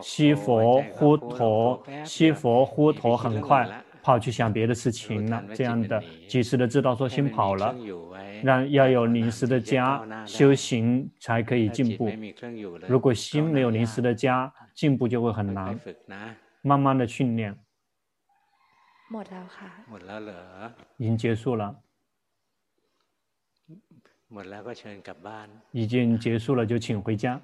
[0.00, 3.68] 吸佛呼陀，吸佛呼陀，很快
[4.02, 5.42] 跑去想别的事情了。
[5.52, 7.74] 这样的及时的知道说心跑了，
[8.42, 12.08] 让要有临时的家修行才可以进步。
[12.86, 15.78] 如果心没有临时的家，进步就会很难。
[16.62, 17.54] 慢慢的训练。
[20.96, 21.80] 已经结束了。
[25.70, 27.40] 已经结束了，就请回家。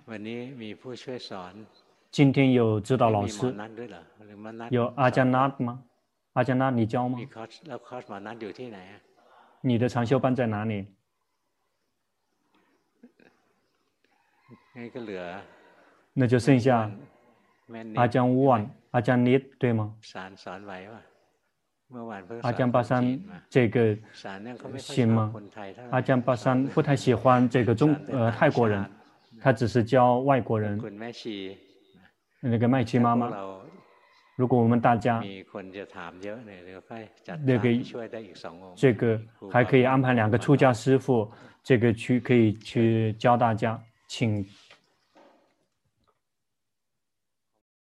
[2.10, 3.54] 今天有指导老师，
[4.70, 5.84] 有阿加纳吗？
[6.32, 7.18] 阿加纳，你教吗？
[9.60, 10.86] 你的长修班在哪里？
[16.12, 16.90] 那就剩下
[17.94, 19.94] 阿江乌万、阿江尼，对吗？
[22.42, 23.96] 阿江巴山这个
[24.78, 25.32] 行吗？
[25.90, 28.84] 阿江巴山不太喜欢这个中呃泰国人，
[29.40, 30.80] 他只是教外国人。
[32.42, 33.30] 那个麦琪妈妈，
[34.36, 35.22] 如果我们大家
[37.44, 37.68] 那个
[38.74, 39.20] 这个
[39.50, 41.30] 还可以安排两个出家师傅，
[41.62, 44.46] 这个去可以去教大家，请